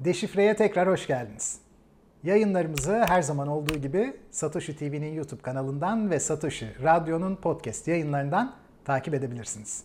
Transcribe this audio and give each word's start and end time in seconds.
Deşifre'ye 0.00 0.56
tekrar 0.56 0.88
hoş 0.88 1.06
geldiniz. 1.06 1.58
Yayınlarımızı 2.22 3.04
her 3.08 3.22
zaman 3.22 3.48
olduğu 3.48 3.78
gibi 3.78 4.16
Satoshi 4.30 4.76
TV'nin 4.76 5.14
YouTube 5.14 5.42
kanalından 5.42 6.10
ve 6.10 6.20
Satoshi 6.20 6.68
Radyo'nun 6.82 7.36
podcast 7.36 7.88
yayınlarından 7.88 8.54
takip 8.84 9.14
edebilirsiniz. 9.14 9.84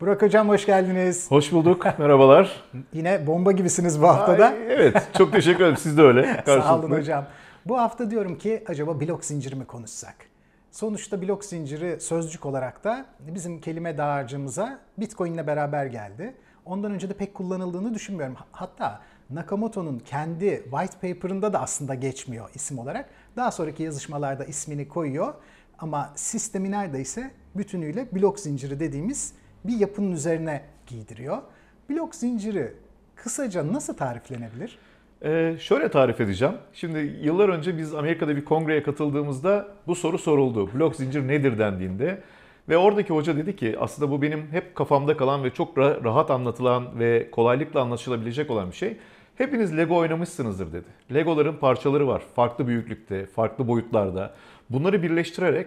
Burak 0.00 0.22
Hocam 0.22 0.48
hoş 0.48 0.66
geldiniz. 0.66 1.30
Hoş 1.30 1.52
bulduk. 1.52 1.86
Merhabalar. 1.98 2.64
Yine 2.92 3.26
bomba 3.26 3.52
gibisiniz 3.52 4.02
bu 4.02 4.08
haftada. 4.08 4.46
Ay, 4.46 4.54
evet. 4.68 5.08
Çok 5.18 5.32
teşekkür 5.32 5.60
ederim. 5.60 5.76
Siz 5.76 5.98
de 5.98 6.02
öyle. 6.02 6.42
Sağ 6.46 6.78
olun 6.78 6.90
hocam. 6.90 7.24
Bu 7.66 7.78
hafta 7.78 8.10
diyorum 8.10 8.38
ki 8.38 8.64
acaba 8.66 9.00
blok 9.00 9.24
zinciri 9.24 9.54
mi 9.54 9.64
konuşsak? 9.64 10.31
Sonuçta 10.72 11.22
blok 11.22 11.44
zinciri 11.44 12.00
sözcük 12.00 12.46
olarak 12.46 12.84
da 12.84 13.06
bizim 13.20 13.60
kelime 13.60 13.98
dağarcığımıza 13.98 14.78
Bitcoin 14.98 15.34
ile 15.34 15.46
beraber 15.46 15.86
geldi. 15.86 16.34
Ondan 16.64 16.92
önce 16.92 17.08
de 17.08 17.14
pek 17.14 17.34
kullanıldığını 17.34 17.94
düşünmüyorum. 17.94 18.36
Hatta 18.52 19.00
Nakamoto'nun 19.30 19.98
kendi 19.98 20.64
white 20.70 21.14
paper'ında 21.14 21.52
da 21.52 21.60
aslında 21.60 21.94
geçmiyor 21.94 22.50
isim 22.54 22.78
olarak. 22.78 23.08
Daha 23.36 23.50
sonraki 23.50 23.82
yazışmalarda 23.82 24.44
ismini 24.44 24.88
koyuyor. 24.88 25.34
Ama 25.78 26.12
sistemi 26.16 26.70
neredeyse 26.70 27.30
bütünüyle 27.54 28.08
blok 28.12 28.40
zinciri 28.40 28.80
dediğimiz 28.80 29.32
bir 29.64 29.76
yapının 29.76 30.12
üzerine 30.12 30.62
giydiriyor. 30.86 31.42
Blok 31.90 32.14
zinciri 32.14 32.76
kısaca 33.14 33.72
nasıl 33.72 33.94
tariflenebilir? 33.94 34.78
Ee, 35.24 35.56
şöyle 35.60 35.88
tarif 35.88 36.20
edeceğim. 36.20 36.54
Şimdi 36.72 36.98
yıllar 37.22 37.48
önce 37.48 37.78
biz 37.78 37.94
Amerika'da 37.94 38.36
bir 38.36 38.44
kongreye 38.44 38.82
katıldığımızda 38.82 39.68
bu 39.86 39.94
soru 39.94 40.18
soruldu. 40.18 40.70
Blok 40.74 40.96
zincir 40.96 41.28
nedir 41.28 41.58
dendiğinde. 41.58 42.22
Ve 42.68 42.76
oradaki 42.76 43.14
hoca 43.14 43.36
dedi 43.36 43.56
ki 43.56 43.76
aslında 43.80 44.10
bu 44.10 44.22
benim 44.22 44.46
hep 44.50 44.74
kafamda 44.74 45.16
kalan 45.16 45.44
ve 45.44 45.50
çok 45.50 45.76
ra- 45.76 46.04
rahat 46.04 46.30
anlatılan 46.30 46.98
ve 46.98 47.30
kolaylıkla 47.30 47.80
anlaşılabilecek 47.80 48.50
olan 48.50 48.70
bir 48.70 48.76
şey. 48.76 48.96
Hepiniz 49.36 49.76
Lego 49.76 49.96
oynamışsınızdır 49.96 50.72
dedi. 50.72 50.86
Legoların 51.14 51.56
parçaları 51.56 52.08
var. 52.08 52.22
Farklı 52.36 52.66
büyüklükte, 52.66 53.26
farklı 53.26 53.68
boyutlarda. 53.68 54.34
Bunları 54.70 55.02
birleştirerek 55.02 55.66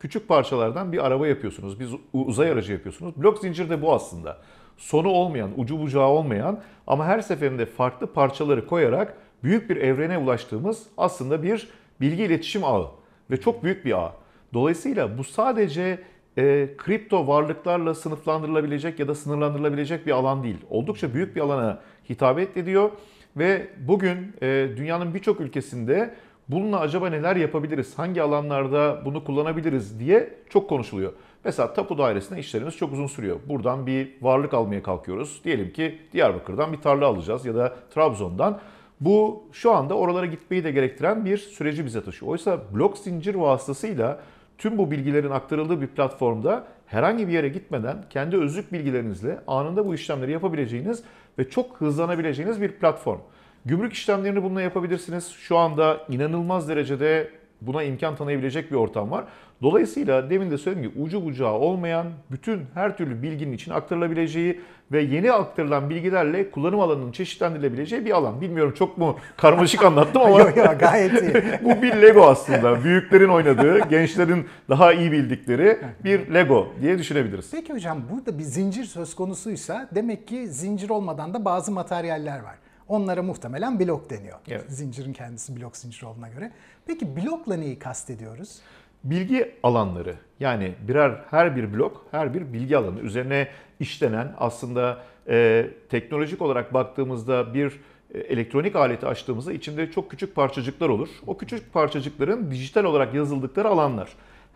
küçük 0.00 0.28
parçalardan 0.28 0.92
bir 0.92 1.06
araba 1.06 1.26
yapıyorsunuz. 1.26 1.80
Bir 1.80 1.88
uzay 2.12 2.50
aracı 2.50 2.72
yapıyorsunuz. 2.72 3.16
Blok 3.16 3.38
zincir 3.38 3.70
de 3.70 3.82
bu 3.82 3.94
aslında. 3.94 4.38
Sonu 4.80 5.08
olmayan, 5.08 5.50
ucu 5.56 5.80
bucağı 5.80 6.08
olmayan 6.08 6.60
ama 6.86 7.06
her 7.06 7.20
seferinde 7.20 7.66
farklı 7.66 8.06
parçaları 8.06 8.66
koyarak 8.66 9.16
büyük 9.44 9.70
bir 9.70 9.76
evrene 9.76 10.18
ulaştığımız 10.18 10.86
aslında 10.96 11.42
bir 11.42 11.68
bilgi 12.00 12.22
iletişim 12.22 12.64
ağı 12.64 12.86
ve 13.30 13.40
çok 13.40 13.64
büyük 13.64 13.84
bir 13.84 13.98
ağ. 13.98 14.12
Dolayısıyla 14.54 15.18
bu 15.18 15.24
sadece 15.24 15.98
e, 16.38 16.68
kripto 16.76 17.26
varlıklarla 17.26 17.94
sınıflandırılabilecek 17.94 18.98
ya 18.98 19.08
da 19.08 19.14
sınırlandırılabilecek 19.14 20.06
bir 20.06 20.12
alan 20.12 20.42
değil. 20.42 20.58
Oldukça 20.70 21.14
büyük 21.14 21.36
bir 21.36 21.40
alana 21.40 21.80
hitap 22.10 22.38
ediyor 22.38 22.90
ve 23.36 23.68
bugün 23.78 24.32
e, 24.42 24.68
dünyanın 24.76 25.14
birçok 25.14 25.40
ülkesinde 25.40 26.14
bununla 26.48 26.80
acaba 26.80 27.10
neler 27.10 27.36
yapabiliriz, 27.36 27.98
hangi 27.98 28.22
alanlarda 28.22 29.02
bunu 29.04 29.24
kullanabiliriz 29.24 30.00
diye 30.00 30.34
çok 30.50 30.68
konuşuluyor. 30.68 31.12
Mesela 31.44 31.74
tapu 31.74 31.98
dairesinde 31.98 32.40
işlerimiz 32.40 32.76
çok 32.76 32.92
uzun 32.92 33.06
sürüyor. 33.06 33.36
Buradan 33.48 33.86
bir 33.86 34.08
varlık 34.20 34.54
almaya 34.54 34.82
kalkıyoruz. 34.82 35.40
Diyelim 35.44 35.72
ki 35.72 35.98
Diyarbakır'dan 36.12 36.72
bir 36.72 36.80
tarla 36.80 37.06
alacağız 37.06 37.46
ya 37.46 37.54
da 37.54 37.76
Trabzon'dan. 37.94 38.60
Bu 39.00 39.44
şu 39.52 39.72
anda 39.72 39.94
oralara 39.94 40.26
gitmeyi 40.26 40.64
de 40.64 40.72
gerektiren 40.72 41.24
bir 41.24 41.36
süreci 41.38 41.84
bize 41.84 42.04
taşıyor. 42.04 42.32
Oysa 42.32 42.60
blok 42.74 42.98
zincir 42.98 43.34
vasıtasıyla 43.34 44.20
tüm 44.58 44.78
bu 44.78 44.90
bilgilerin 44.90 45.30
aktarıldığı 45.30 45.80
bir 45.80 45.86
platformda 45.86 46.64
herhangi 46.86 47.28
bir 47.28 47.32
yere 47.32 47.48
gitmeden 47.48 48.04
kendi 48.10 48.36
özlük 48.36 48.72
bilgilerinizle 48.72 49.38
anında 49.46 49.86
bu 49.86 49.94
işlemleri 49.94 50.32
yapabileceğiniz 50.32 51.02
ve 51.38 51.50
çok 51.50 51.80
hızlanabileceğiniz 51.80 52.60
bir 52.60 52.72
platform. 52.72 53.20
Gümrük 53.64 53.92
işlemlerini 53.92 54.42
bununla 54.42 54.62
yapabilirsiniz. 54.62 55.28
Şu 55.28 55.56
anda 55.56 56.00
inanılmaz 56.08 56.68
derecede 56.68 57.30
buna 57.60 57.82
imkan 57.82 58.16
tanıyabilecek 58.16 58.70
bir 58.70 58.76
ortam 58.76 59.10
var. 59.10 59.24
Dolayısıyla 59.62 60.30
demin 60.30 60.50
de 60.50 60.58
söyledim 60.58 60.90
ki 60.90 60.98
ucu 61.00 61.24
bucağı 61.24 61.52
olmayan 61.52 62.06
bütün 62.30 62.62
her 62.74 62.96
türlü 62.96 63.22
bilginin 63.22 63.52
için 63.52 63.70
aktarılabileceği 63.70 64.60
ve 64.92 65.00
yeni 65.00 65.32
aktarılan 65.32 65.90
bilgilerle 65.90 66.50
kullanım 66.50 66.80
alanının 66.80 67.12
çeşitlendirilebileceği 67.12 68.04
bir 68.04 68.10
alan. 68.10 68.40
Bilmiyorum 68.40 68.74
çok 68.78 68.98
mu 68.98 69.16
karmaşık 69.36 69.84
anlattım 69.84 70.22
ama 70.22 70.38
Yok 70.40 70.56
yok 70.56 70.80
gayet 70.80 71.22
iyi. 71.22 71.34
bu 71.64 71.82
bir 71.82 72.02
Lego 72.02 72.26
aslında. 72.26 72.84
Büyüklerin 72.84 73.28
oynadığı, 73.28 73.88
gençlerin 73.88 74.46
daha 74.68 74.92
iyi 74.92 75.12
bildikleri 75.12 75.78
bir 76.04 76.34
Lego 76.34 76.68
diye 76.82 76.98
düşünebiliriz. 76.98 77.50
Peki 77.52 77.72
hocam 77.72 77.98
burada 78.12 78.38
bir 78.38 78.44
zincir 78.44 78.84
söz 78.84 79.14
konusuysa 79.14 79.88
demek 79.94 80.28
ki 80.28 80.48
zincir 80.48 80.90
olmadan 80.90 81.34
da 81.34 81.44
bazı 81.44 81.72
materyaller 81.72 82.40
var. 82.40 82.69
Onlara 82.90 83.22
muhtemelen 83.22 83.80
blok 83.80 84.10
deniyor. 84.10 84.38
Evet. 84.48 84.64
Zincirin 84.68 85.12
kendisi 85.12 85.60
blok 85.60 85.76
zincir 85.76 86.02
olduğuna 86.02 86.28
göre. 86.28 86.52
Peki 86.86 87.16
blokla 87.16 87.56
neyi 87.56 87.78
kastediyoruz? 87.78 88.58
Bilgi 89.04 89.54
alanları 89.62 90.14
yani 90.40 90.74
birer 90.88 91.20
her 91.30 91.56
bir 91.56 91.74
blok 91.74 92.06
her 92.10 92.34
bir 92.34 92.52
bilgi 92.52 92.76
alanı 92.76 93.00
üzerine 93.00 93.48
işlenen 93.80 94.34
aslında 94.38 94.98
e, 95.28 95.66
teknolojik 95.88 96.42
olarak 96.42 96.74
baktığımızda 96.74 97.54
bir 97.54 97.80
e, 98.14 98.18
elektronik 98.18 98.76
aleti 98.76 99.06
açtığımızda 99.06 99.52
içinde 99.52 99.90
çok 99.90 100.10
küçük 100.10 100.34
parçacıklar 100.34 100.88
olur. 100.88 101.08
O 101.26 101.38
küçük 101.38 101.72
parçacıkların 101.72 102.50
dijital 102.50 102.84
olarak 102.84 103.14
yazıldıkları 103.14 103.68
alanlar. 103.68 104.08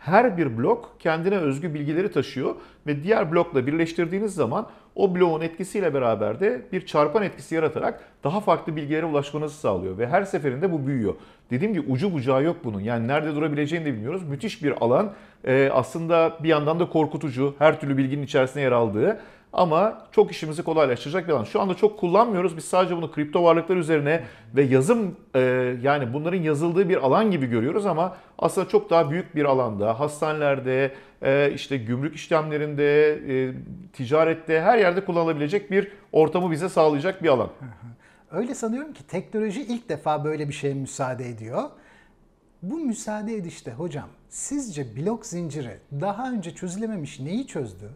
Her 0.05 0.37
bir 0.37 0.57
blok 0.57 0.95
kendine 0.99 1.37
özgü 1.37 1.73
bilgileri 1.73 2.11
taşıyor 2.11 2.55
ve 2.87 3.03
diğer 3.03 3.31
blokla 3.31 3.67
birleştirdiğiniz 3.67 4.35
zaman 4.35 4.67
o 4.95 5.15
bloğun 5.15 5.41
etkisiyle 5.41 5.93
beraber 5.93 6.39
de 6.39 6.61
bir 6.71 6.85
çarpan 6.85 7.23
etkisi 7.23 7.55
yaratarak 7.55 7.99
daha 8.23 8.41
farklı 8.41 8.75
bilgilere 8.75 9.05
ulaşmanızı 9.05 9.55
sağlıyor 9.55 9.97
ve 9.97 10.07
her 10.07 10.23
seferinde 10.23 10.71
bu 10.71 10.87
büyüyor. 10.87 11.13
Dediğim 11.51 11.73
gibi 11.73 11.91
ucu 11.91 12.13
bucağı 12.13 12.43
yok 12.43 12.57
bunun. 12.63 12.79
Yani 12.79 13.07
nerede 13.07 13.35
durabileceğini 13.35 13.85
de 13.85 13.93
bilmiyoruz. 13.93 14.23
Müthiş 14.29 14.63
bir 14.63 14.73
alan. 14.81 15.11
Ee, 15.45 15.69
aslında 15.73 16.37
bir 16.43 16.49
yandan 16.49 16.79
da 16.79 16.89
korkutucu. 16.89 17.55
Her 17.59 17.79
türlü 17.79 17.97
bilginin 17.97 18.23
içerisine 18.23 18.63
yer 18.63 18.71
aldığı. 18.71 19.19
Ama 19.55 20.01
çok 20.11 20.31
işimizi 20.31 20.63
kolaylaştıracak 20.63 21.27
bir 21.27 21.33
alan. 21.33 21.43
Şu 21.43 21.61
anda 21.61 21.73
çok 21.73 21.99
kullanmıyoruz. 21.99 22.57
Biz 22.57 22.65
sadece 22.65 22.97
bunu 22.97 23.11
kripto 23.11 23.43
varlıklar 23.43 23.77
üzerine 23.77 24.23
ve 24.55 24.63
yazım 24.63 25.15
e, 25.35 25.39
yani 25.81 26.13
bunların 26.13 26.41
yazıldığı 26.41 26.89
bir 26.89 26.97
alan 26.97 27.31
gibi 27.31 27.45
görüyoruz 27.45 27.85
ama 27.85 28.17
aslında 28.39 28.69
çok 28.69 28.89
daha 28.89 29.11
büyük 29.11 29.35
bir 29.35 29.45
alanda, 29.45 29.99
hastanelerde, 29.99 30.91
e, 31.21 31.51
işte 31.55 31.77
gümrük 31.77 32.15
işlemlerinde, 32.15 33.13
e, 33.13 33.53
ticarette 33.93 34.61
her 34.61 34.77
yerde 34.77 35.05
kullanılabilecek 35.05 35.71
bir 35.71 35.91
ortamı 36.11 36.51
bize 36.51 36.69
sağlayacak 36.69 37.23
bir 37.23 37.29
alan. 37.29 37.49
Öyle 38.31 38.55
sanıyorum 38.55 38.93
ki 38.93 39.07
teknoloji 39.07 39.61
ilk 39.61 39.89
defa 39.89 40.23
böyle 40.23 40.47
bir 40.47 40.53
şeye 40.53 40.73
müsaade 40.73 41.29
ediyor. 41.29 41.63
Bu 42.61 42.77
müsaade 42.77 43.35
edişte 43.35 43.71
hocam 43.71 44.07
sizce 44.29 44.95
blok 44.95 45.25
zinciri 45.25 45.77
daha 46.01 46.31
önce 46.31 46.55
çözülememiş 46.55 47.19
neyi 47.19 47.47
çözdü? 47.47 47.89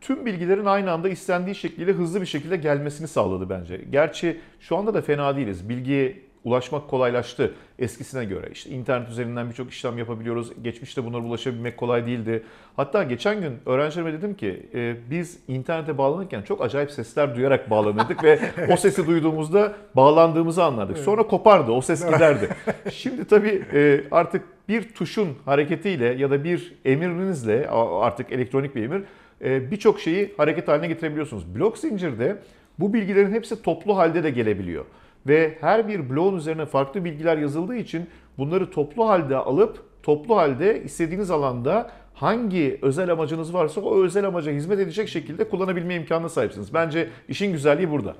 Tüm 0.00 0.26
bilgilerin 0.26 0.64
aynı 0.64 0.92
anda 0.92 1.08
istendiği 1.08 1.54
şekliyle 1.54 1.92
hızlı 1.92 2.20
bir 2.20 2.26
şekilde 2.26 2.56
gelmesini 2.56 3.08
sağladı 3.08 3.50
bence. 3.50 3.80
Gerçi 3.90 4.40
şu 4.60 4.76
anda 4.76 4.94
da 4.94 5.02
fena 5.02 5.36
değiliz. 5.36 5.68
Bilgiye 5.68 6.30
ulaşmak 6.44 6.88
kolaylaştı 6.88 7.54
eskisine 7.78 8.24
göre. 8.24 8.48
İşte 8.52 8.70
internet 8.70 9.08
üzerinden 9.08 9.48
birçok 9.48 9.70
işlem 9.70 9.98
yapabiliyoruz. 9.98 10.52
Geçmişte 10.62 11.04
bunlara 11.04 11.22
ulaşabilmek 11.22 11.76
kolay 11.76 12.06
değildi. 12.06 12.42
Hatta 12.76 13.02
geçen 13.02 13.40
gün 13.40 13.58
öğrencilerime 13.66 14.12
dedim 14.12 14.34
ki 14.34 14.66
e, 14.74 14.96
biz 15.10 15.38
internete 15.48 15.98
bağlanırken 15.98 16.42
çok 16.42 16.64
acayip 16.64 16.90
sesler 16.90 17.36
duyarak 17.36 17.70
bağlanırdık 17.70 18.24
ve 18.24 18.40
o 18.72 18.76
sesi 18.76 19.06
duyduğumuzda 19.06 19.72
bağlandığımızı 19.96 20.64
anlardık. 20.64 20.98
Sonra 20.98 21.22
kopardı, 21.22 21.72
o 21.72 21.80
ses 21.80 22.06
giderdi. 22.06 22.48
Şimdi 22.92 23.24
tabii 23.24 23.62
e, 23.72 24.04
artık 24.10 24.42
bir 24.68 24.94
tuşun 24.94 25.28
hareketiyle 25.44 26.06
ya 26.06 26.30
da 26.30 26.44
bir 26.44 26.74
emirinizle 26.84 27.68
artık 28.00 28.32
elektronik 28.32 28.76
bir 28.76 28.82
emir 28.82 29.02
birçok 29.40 30.00
şeyi 30.00 30.34
hareket 30.36 30.68
haline 30.68 30.86
getirebiliyorsunuz. 30.86 31.54
Blok 31.54 31.78
zincirde 31.78 32.38
bu 32.78 32.92
bilgilerin 32.92 33.32
hepsi 33.32 33.62
toplu 33.62 33.96
halde 33.96 34.24
de 34.24 34.30
gelebiliyor. 34.30 34.84
Ve 35.26 35.58
her 35.60 35.88
bir 35.88 36.10
bloğun 36.10 36.36
üzerine 36.36 36.66
farklı 36.66 37.04
bilgiler 37.04 37.38
yazıldığı 37.38 37.76
için 37.76 38.06
bunları 38.38 38.70
toplu 38.70 39.08
halde 39.08 39.36
alıp 39.36 39.84
toplu 40.02 40.36
halde 40.36 40.82
istediğiniz 40.82 41.30
alanda 41.30 41.90
hangi 42.14 42.78
özel 42.82 43.12
amacınız 43.12 43.54
varsa 43.54 43.80
o 43.80 44.02
özel 44.04 44.26
amaca 44.26 44.52
hizmet 44.52 44.80
edecek 44.80 45.08
şekilde 45.08 45.48
kullanabilme 45.48 45.94
imkanına 45.94 46.28
sahipsiniz. 46.28 46.74
Bence 46.74 47.08
işin 47.28 47.52
güzelliği 47.52 47.90
burada. 47.90 48.14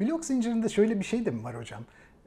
Blok 0.00 0.24
zincirinde 0.24 0.68
şöyle 0.68 1.00
bir 1.00 1.04
şey 1.04 1.26
de 1.26 1.30
mi 1.30 1.44
var 1.44 1.56
hocam? 1.56 1.80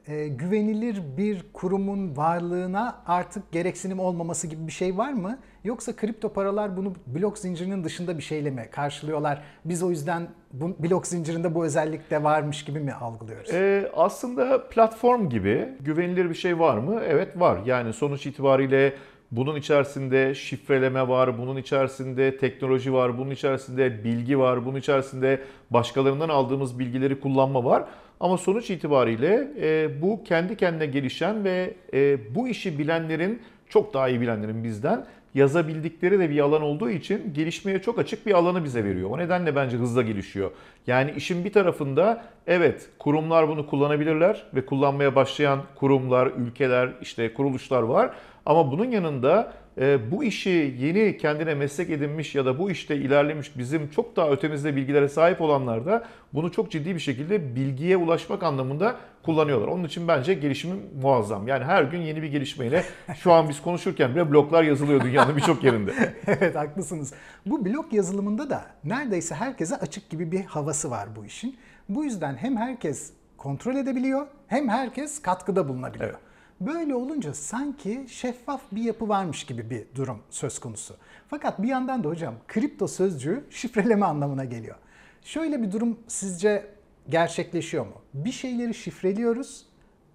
Ee, 0.08 0.28
güvenilir 0.28 1.02
bir 1.16 1.44
kurumun 1.52 2.16
varlığına 2.16 3.02
artık 3.06 3.52
gereksinim 3.52 4.00
olmaması 4.00 4.46
gibi 4.46 4.66
bir 4.66 4.72
şey 4.72 4.96
var 4.98 5.12
mı? 5.12 5.38
Yoksa 5.64 5.96
kripto 5.96 6.32
paralar 6.32 6.76
bunu 6.76 6.92
blok 7.06 7.38
zincirinin 7.38 7.84
dışında 7.84 8.18
bir 8.18 8.22
şeyle 8.22 8.50
mi 8.50 8.68
karşılıyorlar? 8.70 9.42
Biz 9.64 9.82
o 9.82 9.90
yüzden 9.90 10.28
bu 10.52 10.76
blok 10.78 11.06
zincirinde 11.06 11.54
bu 11.54 11.64
özellik 11.64 12.10
de 12.10 12.24
varmış 12.24 12.64
gibi 12.64 12.80
mi 12.80 12.92
algılıyoruz? 12.92 13.50
Ee, 13.54 13.90
aslında 13.96 14.68
platform 14.68 15.28
gibi 15.28 15.68
güvenilir 15.80 16.30
bir 16.30 16.34
şey 16.34 16.58
var 16.58 16.78
mı? 16.78 17.00
Evet 17.06 17.40
var. 17.40 17.58
Yani 17.64 17.92
sonuç 17.92 18.26
itibariyle 18.26 18.94
Bunun 19.30 19.56
içerisinde 19.56 20.34
şifreleme 20.34 21.08
var, 21.08 21.38
bunun 21.38 21.56
içerisinde 21.56 22.36
teknoloji 22.36 22.92
var, 22.92 23.18
bunun 23.18 23.30
içerisinde 23.30 24.04
bilgi 24.04 24.38
var, 24.38 24.66
bunun 24.66 24.78
içerisinde 24.78 25.40
başkalarından 25.70 26.28
aldığımız 26.28 26.78
bilgileri 26.78 27.20
kullanma 27.20 27.64
var. 27.64 27.84
Ama 28.20 28.38
sonuç 28.38 28.70
itibariyle 28.70 29.48
e, 29.60 30.02
bu 30.02 30.24
kendi 30.24 30.56
kendine 30.56 30.86
gelişen 30.86 31.44
ve 31.44 31.74
e, 31.92 32.34
bu 32.34 32.48
işi 32.48 32.78
bilenlerin, 32.78 33.42
çok 33.68 33.94
daha 33.94 34.08
iyi 34.08 34.20
bilenlerin 34.20 34.64
bizden 34.64 35.06
yazabildikleri 35.34 36.18
de 36.18 36.30
bir 36.30 36.40
alan 36.40 36.62
olduğu 36.62 36.90
için 36.90 37.34
gelişmeye 37.34 37.82
çok 37.82 37.98
açık 37.98 38.26
bir 38.26 38.34
alanı 38.34 38.64
bize 38.64 38.84
veriyor. 38.84 39.10
O 39.10 39.18
nedenle 39.18 39.56
bence 39.56 39.76
hızla 39.76 40.02
gelişiyor. 40.02 40.50
Yani 40.86 41.12
işin 41.16 41.44
bir 41.44 41.52
tarafında 41.52 42.24
evet 42.46 42.88
kurumlar 42.98 43.48
bunu 43.48 43.66
kullanabilirler 43.66 44.42
ve 44.54 44.66
kullanmaya 44.66 45.14
başlayan 45.14 45.62
kurumlar, 45.74 46.26
ülkeler, 46.26 46.90
işte 47.02 47.34
kuruluşlar 47.34 47.82
var. 47.82 48.10
Ama 48.48 48.72
bunun 48.72 48.90
yanında 48.90 49.52
e, 49.80 50.10
bu 50.10 50.24
işi 50.24 50.76
yeni 50.78 51.16
kendine 51.16 51.54
meslek 51.54 51.90
edinmiş 51.90 52.34
ya 52.34 52.46
da 52.46 52.58
bu 52.58 52.70
işte 52.70 52.96
ilerlemiş 52.96 53.58
bizim 53.58 53.90
çok 53.90 54.16
daha 54.16 54.30
ötemizde 54.30 54.76
bilgilere 54.76 55.08
sahip 55.08 55.40
olanlar 55.40 55.86
da 55.86 56.04
bunu 56.32 56.52
çok 56.52 56.70
ciddi 56.70 56.94
bir 56.94 57.00
şekilde 57.00 57.56
bilgiye 57.56 57.96
ulaşmak 57.96 58.42
anlamında 58.42 58.96
kullanıyorlar. 59.22 59.68
Onun 59.68 59.84
için 59.84 60.08
bence 60.08 60.34
gelişimi 60.34 60.74
muazzam. 61.02 61.48
Yani 61.48 61.64
her 61.64 61.82
gün 61.82 62.00
yeni 62.00 62.22
bir 62.22 62.28
gelişmeyle 62.28 62.84
şu 63.16 63.32
an 63.32 63.48
biz 63.48 63.62
konuşurken 63.62 64.14
bile 64.14 64.30
bloklar 64.30 64.62
yazılıyor 64.62 65.00
dünyanın 65.00 65.36
birçok 65.36 65.64
yerinde. 65.64 65.92
evet 66.26 66.56
haklısınız. 66.56 67.14
Bu 67.46 67.64
blok 67.64 67.92
yazılımında 67.92 68.50
da 68.50 68.64
neredeyse 68.84 69.34
herkese 69.34 69.76
açık 69.76 70.10
gibi 70.10 70.32
bir 70.32 70.44
havası 70.44 70.90
var 70.90 71.08
bu 71.16 71.24
işin. 71.24 71.56
Bu 71.88 72.04
yüzden 72.04 72.36
hem 72.36 72.56
herkes 72.56 73.12
kontrol 73.36 73.76
edebiliyor 73.76 74.26
hem 74.46 74.68
herkes 74.68 75.22
katkıda 75.22 75.68
bulunabiliyor. 75.68 76.10
Evet. 76.10 76.27
Böyle 76.60 76.94
olunca 76.94 77.34
sanki 77.34 78.06
şeffaf 78.08 78.62
bir 78.72 78.82
yapı 78.82 79.08
varmış 79.08 79.44
gibi 79.44 79.70
bir 79.70 79.86
durum 79.94 80.18
söz 80.30 80.58
konusu. 80.58 80.96
Fakat 81.28 81.62
bir 81.62 81.68
yandan 81.68 82.04
da 82.04 82.08
hocam 82.08 82.34
kripto 82.48 82.88
sözcüğü 82.88 83.44
şifreleme 83.50 84.06
anlamına 84.06 84.44
geliyor. 84.44 84.76
Şöyle 85.22 85.62
bir 85.62 85.72
durum 85.72 85.98
sizce 86.08 86.66
gerçekleşiyor 87.08 87.86
mu? 87.86 87.94
Bir 88.14 88.32
şeyleri 88.32 88.74
şifreliyoruz 88.74 89.66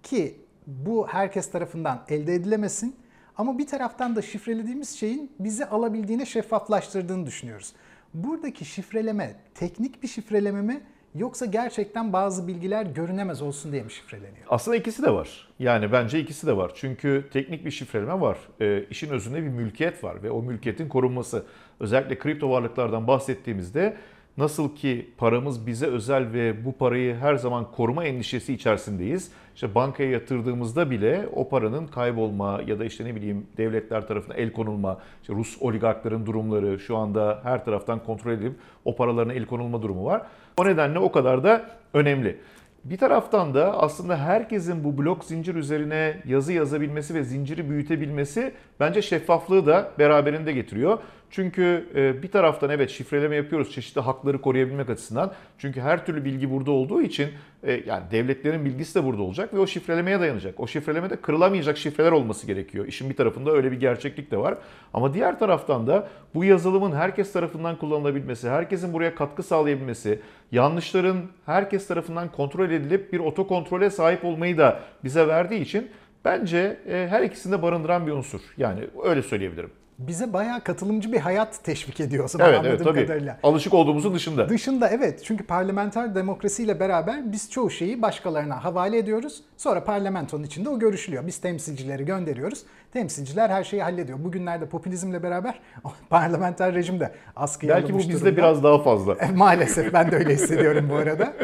ki 0.02 0.40
bu 0.66 1.06
herkes 1.08 1.50
tarafından 1.50 2.04
elde 2.08 2.34
edilemesin 2.34 2.96
ama 3.36 3.58
bir 3.58 3.66
taraftan 3.66 4.16
da 4.16 4.22
şifrelediğimiz 4.22 4.88
şeyin 4.88 5.32
bizi 5.38 5.66
alabildiğine 5.66 6.26
şeffaflaştırdığını 6.26 7.26
düşünüyoruz. 7.26 7.72
Buradaki 8.14 8.64
şifreleme 8.64 9.36
teknik 9.54 10.02
bir 10.02 10.08
şifreleme 10.08 10.62
mi 10.62 10.80
Yoksa 11.14 11.46
gerçekten 11.46 12.12
bazı 12.12 12.48
bilgiler 12.48 12.86
görünemez 12.86 13.42
olsun 13.42 13.72
diye 13.72 13.82
mi 13.82 13.90
şifreleniyor? 13.90 14.46
Aslında 14.48 14.76
ikisi 14.76 15.02
de 15.02 15.10
var. 15.10 15.48
Yani 15.58 15.92
bence 15.92 16.20
ikisi 16.20 16.46
de 16.46 16.56
var. 16.56 16.72
Çünkü 16.74 17.24
teknik 17.32 17.64
bir 17.64 17.70
şifreleme 17.70 18.20
var. 18.20 18.38
E, 18.60 18.84
işin 18.90 19.10
özünde 19.10 19.42
bir 19.42 19.48
mülkiyet 19.48 20.04
var 20.04 20.22
ve 20.22 20.30
o 20.30 20.42
mülkiyetin 20.42 20.88
korunması. 20.88 21.44
Özellikle 21.80 22.18
kripto 22.18 22.50
varlıklardan 22.50 23.06
bahsettiğimizde 23.06 23.96
nasıl 24.36 24.76
ki 24.76 25.10
paramız 25.18 25.66
bize 25.66 25.86
özel 25.86 26.32
ve 26.32 26.64
bu 26.64 26.72
parayı 26.72 27.14
her 27.14 27.34
zaman 27.34 27.70
koruma 27.70 28.04
endişesi 28.04 28.54
içerisindeyiz. 28.54 29.30
İşte 29.54 29.74
bankaya 29.74 30.10
yatırdığımızda 30.10 30.90
bile 30.90 31.28
o 31.32 31.48
paranın 31.48 31.86
kaybolma 31.86 32.60
ya 32.66 32.78
da 32.78 32.84
işte 32.84 33.04
ne 33.04 33.14
bileyim 33.14 33.46
devletler 33.56 34.08
tarafından 34.08 34.38
el 34.38 34.52
konulma, 34.52 34.98
işte 35.22 35.34
Rus 35.34 35.56
oligarkların 35.60 36.26
durumları 36.26 36.78
şu 36.78 36.96
anda 36.96 37.40
her 37.42 37.64
taraftan 37.64 38.04
kontrol 38.04 38.32
edilip 38.32 38.56
o 38.84 38.96
paralarına 38.96 39.32
el 39.32 39.46
konulma 39.46 39.82
durumu 39.82 40.04
var. 40.04 40.22
O 40.58 40.64
nedenle 40.64 40.98
o 40.98 41.12
kadar 41.12 41.44
da 41.44 41.70
önemli. 41.94 42.38
Bir 42.84 42.98
taraftan 42.98 43.54
da 43.54 43.78
aslında 43.78 44.16
herkesin 44.16 44.84
bu 44.84 44.98
blok 44.98 45.24
zincir 45.24 45.54
üzerine 45.54 46.16
yazı 46.26 46.52
yazabilmesi 46.52 47.14
ve 47.14 47.24
zinciri 47.24 47.70
büyütebilmesi 47.70 48.52
bence 48.80 49.02
şeffaflığı 49.02 49.66
da 49.66 49.90
beraberinde 49.98 50.52
getiriyor. 50.52 50.98
Çünkü 51.30 51.88
e, 51.94 52.22
bir 52.22 52.30
taraftan 52.30 52.70
evet 52.70 52.90
şifreleme 52.90 53.36
yapıyoruz 53.36 53.72
çeşitli 53.72 54.00
hakları 54.00 54.40
koruyabilmek 54.40 54.90
açısından. 54.90 55.32
Çünkü 55.58 55.80
her 55.80 56.06
türlü 56.06 56.24
bilgi 56.24 56.50
burada 56.50 56.70
olduğu 56.70 57.02
için 57.02 57.28
e, 57.62 57.72
yani 57.86 58.02
devletlerin 58.10 58.64
bilgisi 58.64 58.94
de 58.94 59.04
burada 59.04 59.22
olacak 59.22 59.54
ve 59.54 59.58
o 59.58 59.66
şifrelemeye 59.66 60.20
dayanacak. 60.20 60.60
O 60.60 60.66
şifrelemede 60.66 61.16
kırılamayacak 61.16 61.78
şifreler 61.78 62.12
olması 62.12 62.46
gerekiyor. 62.46 62.86
İşin 62.86 63.10
bir 63.10 63.16
tarafında 63.16 63.52
öyle 63.52 63.72
bir 63.72 63.80
gerçeklik 63.80 64.30
de 64.30 64.36
var. 64.36 64.58
Ama 64.94 65.14
diğer 65.14 65.38
taraftan 65.38 65.86
da 65.86 66.08
bu 66.34 66.44
yazılımın 66.44 66.92
herkes 66.92 67.32
tarafından 67.32 67.76
kullanılabilmesi, 67.76 68.48
herkesin 68.48 68.92
buraya 68.92 69.14
katkı 69.14 69.42
sağlayabilmesi, 69.42 70.20
yanlışların 70.54 71.16
herkes 71.46 71.86
tarafından 71.86 72.32
kontrol 72.32 72.70
edilip 72.70 73.12
bir 73.12 73.18
otokontrole 73.18 73.90
sahip 73.90 74.24
olmayı 74.24 74.58
da 74.58 74.80
bize 75.04 75.28
verdiği 75.28 75.60
için 75.60 75.90
bence 76.24 76.76
e, 76.88 77.06
her 77.10 77.22
ikisini 77.22 77.52
de 77.52 77.62
barındıran 77.62 78.06
bir 78.06 78.12
unsur. 78.12 78.40
Yani 78.56 78.80
öyle 79.04 79.22
söyleyebilirim 79.22 79.70
bize 79.98 80.32
bayağı 80.32 80.60
katılımcı 80.60 81.12
bir 81.12 81.20
hayat 81.20 81.64
teşvik 81.64 82.00
ediyor 82.00 82.24
o 82.24 82.28
zaman 82.28 82.48
evet, 82.48 82.58
anladığım 82.58 82.76
evet, 82.76 82.84
tabii. 82.84 83.06
kadarıyla. 83.06 83.38
Alışık 83.42 83.74
olduğumuzun 83.74 84.14
dışında. 84.14 84.48
Dışında 84.48 84.88
evet 84.88 85.24
çünkü 85.24 85.44
parlamenter 85.44 86.14
demokrasiyle 86.14 86.80
beraber 86.80 87.32
biz 87.32 87.50
çoğu 87.50 87.70
şeyi 87.70 88.02
başkalarına 88.02 88.64
havale 88.64 88.98
ediyoruz. 88.98 89.42
Sonra 89.56 89.84
parlamentonun 89.84 90.42
içinde 90.42 90.68
o 90.68 90.78
görüşülüyor. 90.78 91.26
Biz 91.26 91.38
temsilcileri 91.38 92.04
gönderiyoruz. 92.04 92.62
Temsilciler 92.92 93.50
her 93.50 93.64
şeyi 93.64 93.82
hallediyor. 93.82 94.24
Bugünlerde 94.24 94.66
popülizmle 94.66 95.22
beraber 95.22 95.60
parlamenter 96.10 96.74
rejim 96.74 97.00
de 97.00 97.12
askıya 97.36 97.76
Belki 97.76 97.94
bu 97.94 97.98
bizde 97.98 98.12
durumda. 98.12 98.36
biraz 98.36 98.62
daha 98.62 98.82
fazla. 98.82 99.16
Maalesef 99.34 99.92
ben 99.92 100.10
de 100.10 100.16
öyle 100.16 100.34
hissediyorum 100.34 100.88
bu 100.90 100.94
arada. 100.94 101.34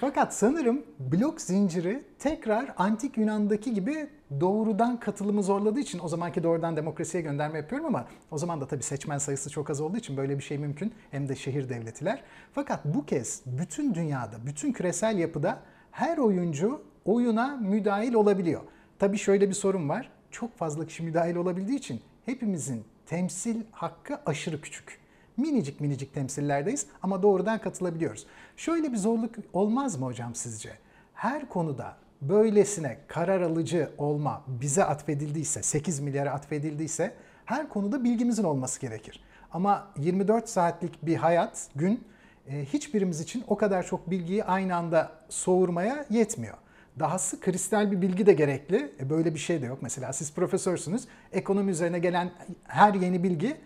Fakat 0.00 0.34
sanırım 0.34 0.82
blok 0.98 1.40
zinciri 1.40 2.04
tekrar 2.18 2.74
antik 2.76 3.18
Yunan'daki 3.18 3.74
gibi 3.74 4.08
doğrudan 4.40 5.00
katılımı 5.00 5.42
zorladığı 5.42 5.80
için 5.80 5.98
o 5.98 6.08
zamanki 6.08 6.42
doğrudan 6.42 6.76
demokrasiye 6.76 7.22
gönderme 7.22 7.58
yapıyorum 7.58 7.86
ama 7.86 8.06
o 8.30 8.38
zaman 8.38 8.60
da 8.60 8.66
tabii 8.66 8.82
seçmen 8.82 9.18
sayısı 9.18 9.50
çok 9.50 9.70
az 9.70 9.80
olduğu 9.80 9.96
için 9.96 10.16
böyle 10.16 10.38
bir 10.38 10.42
şey 10.42 10.58
mümkün. 10.58 10.94
Hem 11.10 11.28
de 11.28 11.36
şehir 11.36 11.68
devletiler. 11.68 12.22
Fakat 12.52 12.84
bu 12.84 13.06
kez 13.06 13.42
bütün 13.46 13.94
dünyada, 13.94 14.46
bütün 14.46 14.72
küresel 14.72 15.18
yapıda 15.18 15.60
her 15.90 16.18
oyuncu 16.18 16.82
oyuna 17.04 17.56
müdahil 17.56 18.14
olabiliyor. 18.14 18.60
Tabii 18.98 19.18
şöyle 19.18 19.48
bir 19.48 19.54
sorun 19.54 19.88
var. 19.88 20.10
Çok 20.30 20.58
fazla 20.58 20.86
kişi 20.86 21.02
müdahil 21.02 21.36
olabildiği 21.36 21.78
için 21.78 22.00
hepimizin 22.26 22.84
temsil 23.06 23.62
hakkı 23.72 24.20
aşırı 24.26 24.60
küçük 24.60 24.98
minicik 25.38 25.80
minicik 25.80 26.14
temsillerdeyiz 26.14 26.86
ama 27.02 27.22
doğrudan 27.22 27.58
katılabiliyoruz. 27.58 28.26
Şöyle 28.56 28.92
bir 28.92 28.96
zorluk 28.96 29.34
olmaz 29.52 29.98
mı 29.98 30.06
hocam 30.06 30.34
sizce? 30.34 30.70
Her 31.14 31.48
konuda 31.48 31.96
böylesine 32.20 32.98
karar 33.06 33.40
alıcı 33.40 33.90
olma 33.98 34.44
bize 34.46 34.84
atfedildiyse, 34.84 35.62
8 35.62 36.00
milyara 36.00 36.32
atfedildiyse 36.32 37.14
her 37.44 37.68
konuda 37.68 38.04
bilgimizin 38.04 38.44
olması 38.44 38.80
gerekir. 38.80 39.20
Ama 39.52 39.88
24 39.96 40.48
saatlik 40.48 41.06
bir 41.06 41.16
hayat, 41.16 41.68
gün 41.74 42.04
e, 42.48 42.64
hiçbirimiz 42.64 43.20
için 43.20 43.44
o 43.48 43.56
kadar 43.56 43.86
çok 43.86 44.10
bilgiyi 44.10 44.44
aynı 44.44 44.76
anda 44.76 45.12
soğurmaya 45.28 46.06
yetmiyor. 46.10 46.56
Dahası 46.98 47.40
kristal 47.40 47.92
bir 47.92 48.02
bilgi 48.02 48.26
de 48.26 48.32
gerekli. 48.32 48.92
E 49.00 49.10
böyle 49.10 49.34
bir 49.34 49.38
şey 49.38 49.62
de 49.62 49.66
yok. 49.66 49.78
Mesela 49.82 50.12
siz 50.12 50.34
profesörsünüz. 50.34 51.08
Ekonomi 51.32 51.70
üzerine 51.70 51.98
gelen 51.98 52.30
her 52.64 52.94
yeni 52.94 53.22
bilgi 53.22 53.56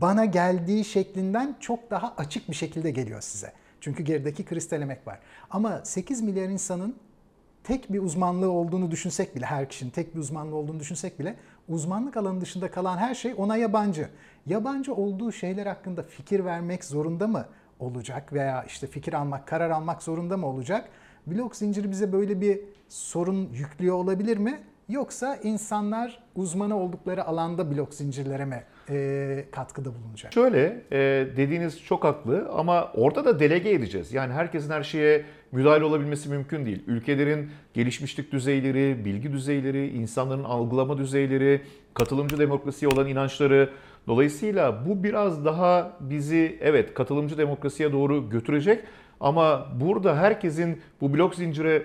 bana 0.00 0.24
geldiği 0.24 0.84
şeklinden 0.84 1.56
çok 1.60 1.90
daha 1.90 2.14
açık 2.16 2.48
bir 2.48 2.54
şekilde 2.54 2.90
geliyor 2.90 3.20
size. 3.20 3.52
Çünkü 3.80 4.02
gerideki 4.02 4.44
kristal 4.44 4.82
emek 4.82 5.06
var. 5.06 5.18
Ama 5.50 5.84
8 5.84 6.22
milyar 6.22 6.48
insanın 6.48 6.96
tek 7.66 7.92
bir 7.92 8.02
uzmanlığı 8.02 8.50
olduğunu 8.50 8.90
düşünsek 8.90 9.36
bile, 9.36 9.46
her 9.46 9.68
kişinin 9.68 9.90
tek 9.90 10.14
bir 10.14 10.20
uzmanlığı 10.20 10.56
olduğunu 10.56 10.80
düşünsek 10.80 11.18
bile 11.18 11.36
uzmanlık 11.68 12.16
alanı 12.16 12.40
dışında 12.40 12.70
kalan 12.70 12.98
her 12.98 13.14
şey 13.14 13.34
ona 13.36 13.56
yabancı. 13.56 14.08
Yabancı 14.46 14.94
olduğu 14.94 15.32
şeyler 15.32 15.66
hakkında 15.66 16.02
fikir 16.02 16.44
vermek 16.44 16.84
zorunda 16.84 17.26
mı 17.26 17.46
olacak 17.80 18.32
veya 18.32 18.64
işte 18.64 18.86
fikir 18.86 19.12
almak, 19.12 19.48
karar 19.48 19.70
almak 19.70 20.02
zorunda 20.02 20.36
mı 20.36 20.46
olacak? 20.46 20.88
Blok 21.26 21.56
zinciri 21.56 21.90
bize 21.90 22.12
böyle 22.12 22.40
bir 22.40 22.60
sorun 22.88 23.48
yüklüyor 23.52 23.96
olabilir 23.96 24.36
mi? 24.36 24.60
Yoksa 24.88 25.36
insanlar 25.42 26.18
uzmanı 26.36 26.78
oldukları 26.78 27.24
alanda 27.24 27.70
blok 27.70 27.94
zincirlere 27.94 28.44
mi 28.44 28.64
e, 28.90 29.44
katkıda 29.52 29.90
bulunacak? 29.94 30.32
Şöyle 30.32 30.82
e, 30.92 30.98
dediğiniz 31.36 31.82
çok 31.84 32.04
haklı 32.04 32.48
ama 32.52 32.92
orada 32.94 33.24
da 33.24 33.40
delege 33.40 33.70
edeceğiz. 33.70 34.12
Yani 34.12 34.32
herkesin 34.32 34.70
her 34.70 34.82
şeye 34.82 35.24
müdahale 35.52 35.84
olabilmesi 35.84 36.28
mümkün 36.28 36.66
değil. 36.66 36.82
Ülkelerin 36.86 37.50
gelişmişlik 37.74 38.32
düzeyleri, 38.32 39.04
bilgi 39.04 39.32
düzeyleri, 39.32 39.88
insanların 39.88 40.44
algılama 40.44 40.98
düzeyleri, 40.98 41.62
katılımcı 41.94 42.38
demokrasiye 42.38 42.88
olan 42.88 43.06
inançları. 43.06 43.70
Dolayısıyla 44.06 44.86
bu 44.86 45.04
biraz 45.04 45.44
daha 45.44 45.96
bizi 46.00 46.58
evet 46.60 46.94
katılımcı 46.94 47.38
demokrasiye 47.38 47.92
doğru 47.92 48.30
götürecek 48.30 48.84
ama 49.20 49.66
burada 49.80 50.16
herkesin 50.16 50.80
bu 51.00 51.14
blok 51.14 51.34
zincire 51.34 51.82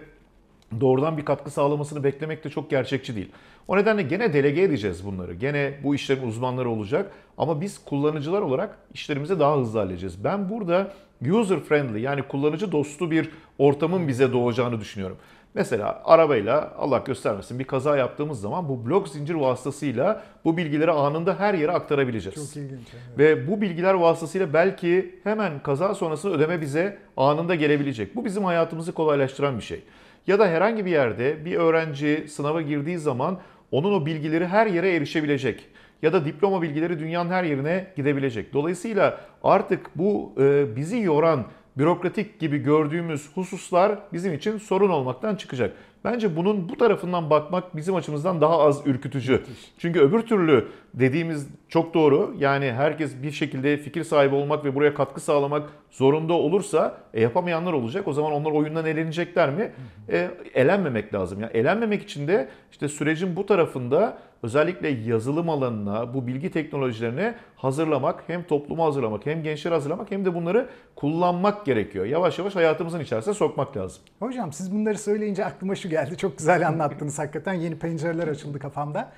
doğrudan 0.80 1.18
bir 1.18 1.26
katkı 1.26 1.52
sağlamasını 1.52 2.04
beklemek 2.04 2.44
de 2.44 2.50
çok 2.50 2.70
gerçekçi 2.70 3.16
değil. 3.16 3.32
O 3.68 3.78
nedenle 3.78 4.02
gene 4.02 4.34
delege 4.34 4.62
edeceğiz 4.62 5.06
bunları. 5.06 5.34
Gene 5.34 5.74
bu 5.84 5.96
işlerin 5.96 6.28
uzmanları 6.28 6.70
olacak 6.70 7.12
ama 7.38 7.62
biz 7.62 7.86
kullanıcılar 7.86 8.42
olarak 8.42 8.78
işlerimizi 8.94 9.40
daha 9.40 9.58
hızlı 9.58 9.80
halledeceğiz. 9.80 10.24
Ben 10.24 10.50
burada 10.50 10.94
user 11.32 11.60
friendly 11.60 12.02
yani 12.02 12.22
kullanıcı 12.24 12.72
dostu 12.72 13.12
bir 13.12 13.30
ortamın 13.58 14.08
bize 14.08 14.34
doğacağını 14.34 14.80
düşünüyorum. 14.80 15.18
Mesela 15.54 16.02
arabayla 16.06 16.74
Allah 16.78 16.98
göstermesin 16.98 17.60
bir 17.60 17.64
kaza 17.64 17.98
yaptığımız 17.98 18.42
zaman 18.42 18.70
bu 18.70 18.86
blok 18.86 19.08
zincir 19.08 19.34
vasıtasıyla 19.34 20.24
bu 20.46 20.58
bilgileri 20.58 20.92
anında 20.92 21.40
her 21.40 21.54
yere 21.54 21.72
aktarabileceğiz. 21.72 22.36
Çok 22.36 22.64
ilginç. 22.64 22.88
evet. 22.94 23.20
Ve 23.20 23.48
bu 23.48 23.62
bilgiler 23.62 23.94
vasıtasıyla 23.94 24.54
belki 24.54 25.20
hemen 25.24 25.60
kaza 25.64 25.96
sonrası 25.96 26.30
ödeme 26.30 26.62
bize 26.62 26.98
anında 27.18 27.56
gelebilecek. 27.56 28.16
Bu 28.16 28.26
bizim 28.26 28.44
hayatımızı 28.44 28.92
kolaylaştıran 28.92 29.58
bir 29.58 29.64
şey. 29.64 29.84
Ya 30.28 30.40
da 30.40 30.48
herhangi 30.48 30.86
bir 30.86 30.92
yerde 30.92 31.46
bir 31.46 31.56
öğrenci 31.56 32.26
sınava 32.30 32.62
girdiği 32.62 32.98
zaman 32.98 33.40
onun 33.72 33.94
o 33.94 34.06
bilgileri 34.06 34.48
her 34.48 34.68
yere 34.68 34.96
erişebilecek. 34.96 35.68
Ya 36.02 36.14
da 36.14 36.26
diploma 36.26 36.62
bilgileri 36.62 37.00
dünyanın 37.00 37.30
her 37.30 37.44
yerine 37.44 37.88
gidebilecek. 37.96 38.54
Dolayısıyla 38.54 39.22
artık 39.44 39.90
bu 39.96 40.34
e, 40.40 40.76
bizi 40.76 41.00
yoran 41.00 41.46
bürokratik 41.78 42.40
gibi 42.40 42.58
gördüğümüz 42.58 43.30
hususlar 43.36 44.00
bizim 44.14 44.34
için 44.34 44.58
sorun 44.58 44.90
olmaktan 44.90 45.36
çıkacak. 45.36 45.74
Bence 46.04 46.36
bunun 46.36 46.70
bu 46.70 46.78
tarafından 46.78 47.30
bakmak 47.30 47.76
bizim 47.76 47.96
açımızdan 47.96 48.42
daha 48.42 48.60
az 48.60 48.88
ürkütücü. 48.88 49.42
Çünkü 49.78 50.00
öbür 50.00 50.22
türlü 50.22 50.68
dediğimiz 50.94 51.48
çok 51.70 51.94
doğru. 51.94 52.36
Yani 52.38 52.72
herkes 52.72 53.24
bir 53.24 53.32
şekilde 53.32 53.78
fikir 53.78 54.04
sahibi 54.04 54.36
olmak 54.36 54.66
ve 54.66 54.76
buraya 54.76 54.94
katkı 54.94 55.22
sağlamak 55.22 55.70
zorunda 55.92 56.34
olursa 56.34 56.98
e, 57.14 57.22
yapamayanlar 57.22 57.74
olacak. 57.74 58.08
O 58.08 58.14
zaman 58.14 58.32
onlar 58.32 58.52
oyundan 58.52 58.86
elenecekler 58.86 59.50
mi? 59.50 59.72
E, 60.10 60.32
elenmemek 60.54 61.14
lazım. 61.14 61.42
Yani 61.42 61.52
elenmemek 61.54 62.04
için 62.04 62.28
de 62.28 62.50
işte 62.72 62.88
sürecin 62.88 63.36
bu 63.36 63.46
tarafında 63.46 64.18
özellikle 64.44 64.88
yazılım 64.88 65.50
alanına, 65.50 66.14
bu 66.14 66.28
bilgi 66.28 66.52
teknolojilerine 66.52 67.36
hazırlamak, 67.56 68.24
hem 68.28 68.44
toplumu 68.44 68.86
hazırlamak, 68.86 69.26
hem 69.26 69.44
gençleri 69.44 69.74
hazırlamak, 69.74 70.12
hem 70.12 70.26
de 70.26 70.36
bunları 70.36 70.70
kullanmak 70.96 71.66
gerekiyor. 71.66 72.06
Yavaş 72.06 72.40
yavaş 72.40 72.56
hayatımızın 72.56 73.00
içerisine 73.00 73.34
sokmak 73.34 73.78
lazım. 73.78 74.04
Hocam 74.20 74.54
siz 74.54 74.76
bunları 74.76 74.98
söyleyince 74.98 75.46
aklıma 75.46 75.76
şu 75.76 75.90
geldi. 75.90 76.18
Çok 76.18 76.38
güzel 76.38 76.68
anlattınız 76.68 77.20
hakikaten. 77.20 77.54
Yeni 77.54 77.80
pencereler 77.80 78.28
açıldı 78.28 78.60
kafamda. 78.60 79.12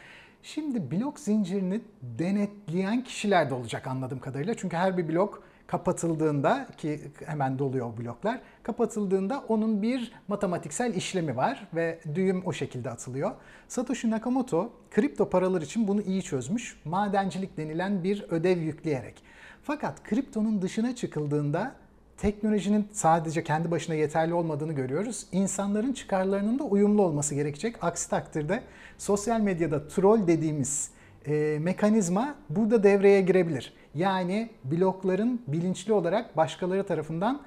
Şimdi 0.43 0.91
blok 0.91 1.19
zincirini 1.19 1.81
denetleyen 2.01 3.03
kişiler 3.03 3.49
de 3.49 3.53
olacak 3.53 3.87
anladığım 3.87 4.19
kadarıyla. 4.19 4.53
Çünkü 4.53 4.77
her 4.77 4.97
bir 4.97 5.09
blok 5.09 5.43
kapatıldığında 5.67 6.67
ki 6.77 7.01
hemen 7.25 7.59
doluyor 7.59 7.97
bloklar. 7.97 8.41
Kapatıldığında 8.63 9.43
onun 9.47 9.81
bir 9.81 10.11
matematiksel 10.27 10.93
işlemi 10.95 11.37
var 11.37 11.67
ve 11.75 11.99
düğüm 12.15 12.45
o 12.45 12.53
şekilde 12.53 12.89
atılıyor. 12.89 13.31
Satoshi 13.67 14.11
Nakamoto 14.11 14.69
kripto 14.91 15.29
paralar 15.29 15.61
için 15.61 15.87
bunu 15.87 16.01
iyi 16.01 16.21
çözmüş. 16.21 16.79
Madencilik 16.85 17.57
denilen 17.57 18.03
bir 18.03 18.25
ödev 18.29 18.57
yükleyerek. 18.57 19.23
Fakat 19.63 20.03
kriptonun 20.03 20.61
dışına 20.61 20.95
çıkıldığında 20.95 21.75
teknolojinin 22.17 22.87
sadece 22.91 23.43
kendi 23.43 23.71
başına 23.71 23.95
yeterli 23.95 24.33
olmadığını 24.33 24.73
görüyoruz. 24.73 25.27
İnsanların 25.31 25.93
çıkarlarının 25.93 26.59
da 26.59 26.63
uyumlu 26.63 27.01
olması 27.01 27.35
gerekecek. 27.35 27.75
Aksi 27.81 28.09
takdirde 28.09 28.63
sosyal 28.97 29.39
medyada 29.39 29.87
troll 29.87 30.27
dediğimiz 30.27 30.89
e, 31.27 31.57
mekanizma 31.61 32.35
burada 32.49 32.83
devreye 32.83 33.21
girebilir. 33.21 33.73
Yani 33.95 34.49
blokların 34.63 35.41
bilinçli 35.47 35.93
olarak 35.93 36.37
başkaları 36.37 36.83
tarafından 36.83 37.41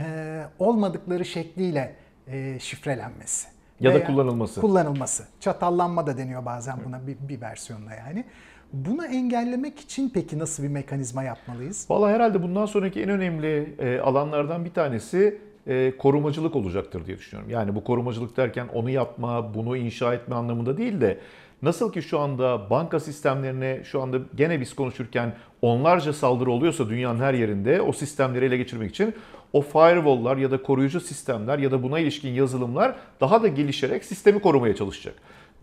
e, 0.00 0.42
olmadıkları 0.58 1.24
şekliyle 1.24 1.94
e, 2.26 2.58
şifrelenmesi. 2.58 3.48
Ya 3.80 3.94
da 3.94 4.04
kullanılması. 4.04 4.60
Kullanılması. 4.60 5.24
Çatallanma 5.40 6.06
da 6.06 6.18
deniyor 6.18 6.44
bazen 6.44 6.78
buna 6.84 7.06
bir, 7.06 7.16
bir 7.28 7.40
versiyonla 7.40 7.94
yani. 7.94 8.24
Bunu 8.72 9.06
engellemek 9.06 9.80
için 9.80 10.10
peki 10.14 10.38
nasıl 10.38 10.62
bir 10.62 10.68
mekanizma 10.68 11.22
yapmalıyız? 11.22 11.86
Valla 11.90 12.10
herhalde 12.10 12.42
bundan 12.42 12.66
sonraki 12.66 13.02
en 13.02 13.08
önemli 13.08 13.74
e, 13.78 14.00
alanlardan 14.00 14.64
bir 14.64 14.72
tanesi 14.72 15.40
e, 15.66 15.96
korumacılık 15.96 16.56
olacaktır 16.56 17.06
diye 17.06 17.18
düşünüyorum. 17.18 17.50
Yani 17.50 17.74
bu 17.74 17.84
korumacılık 17.84 18.36
derken 18.36 18.68
onu 18.74 18.90
yapma, 18.90 19.54
bunu 19.54 19.76
inşa 19.76 20.14
etme 20.14 20.34
anlamında 20.34 20.76
değil 20.76 21.00
de 21.00 21.18
nasıl 21.66 21.92
ki 21.92 22.02
şu 22.02 22.18
anda 22.18 22.70
banka 22.70 23.00
sistemlerine 23.00 23.80
şu 23.84 24.02
anda 24.02 24.18
gene 24.34 24.60
biz 24.60 24.74
konuşurken 24.74 25.32
onlarca 25.62 26.12
saldırı 26.12 26.50
oluyorsa 26.50 26.88
dünyanın 26.88 27.20
her 27.20 27.34
yerinde 27.34 27.82
o 27.82 27.92
sistemleri 27.92 28.44
ele 28.44 28.56
geçirmek 28.56 28.90
için 28.90 29.14
o 29.52 29.62
firewall'lar 29.62 30.36
ya 30.36 30.50
da 30.50 30.62
koruyucu 30.62 31.00
sistemler 31.00 31.58
ya 31.58 31.70
da 31.70 31.82
buna 31.82 31.98
ilişkin 31.98 32.30
yazılımlar 32.30 32.96
daha 33.20 33.42
da 33.42 33.48
gelişerek 33.48 34.04
sistemi 34.04 34.40
korumaya 34.40 34.76
çalışacak. 34.76 35.14